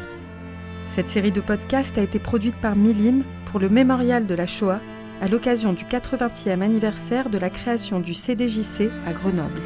Cette 0.93 1.09
série 1.09 1.31
de 1.31 1.39
podcasts 1.39 1.97
a 1.97 2.01
été 2.01 2.19
produite 2.19 2.57
par 2.57 2.75
Milim 2.75 3.23
pour 3.45 3.61
le 3.61 3.69
mémorial 3.69 4.27
de 4.27 4.35
la 4.35 4.45
Shoah 4.45 4.81
à 5.21 5.29
l'occasion 5.29 5.71
du 5.71 5.85
80e 5.85 6.59
anniversaire 6.59 7.29
de 7.29 7.37
la 7.37 7.49
création 7.49 8.01
du 8.01 8.13
CDJC 8.13 8.89
à 9.07 9.13
Grenoble. 9.13 9.61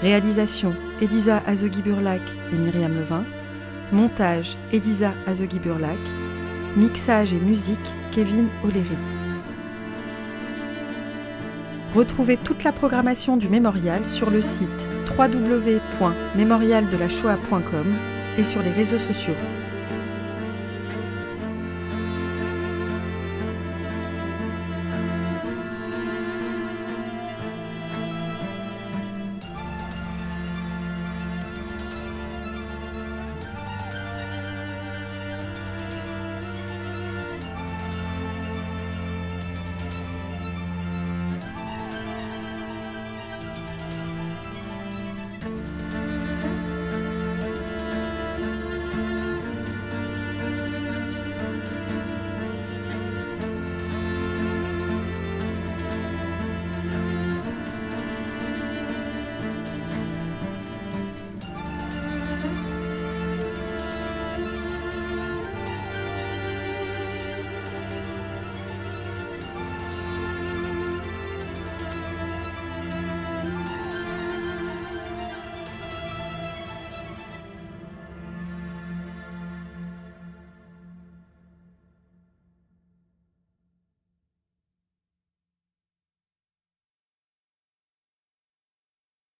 Réalisation 0.00 0.74
Elisa 1.00 1.44
Azegui-Burlac 1.46 2.22
et 2.52 2.56
Myriam 2.56 2.92
Levin. 2.92 3.22
Montage 3.92 4.56
Elisa 4.72 5.12
Azegui-Burlac. 5.28 6.00
Mixage 6.76 7.32
et 7.32 7.38
musique 7.38 7.78
Kevin 8.10 8.48
O'Leary. 8.64 9.21
Retrouvez 11.94 12.38
toute 12.38 12.64
la 12.64 12.72
programmation 12.72 13.36
du 13.36 13.50
mémorial 13.50 14.06
sur 14.06 14.30
le 14.30 14.40
site 14.40 14.70
www.mémorialdelashoah.com 15.18 17.86
et 18.38 18.44
sur 18.44 18.62
les 18.62 18.70
réseaux 18.70 18.98
sociaux. 18.98 19.34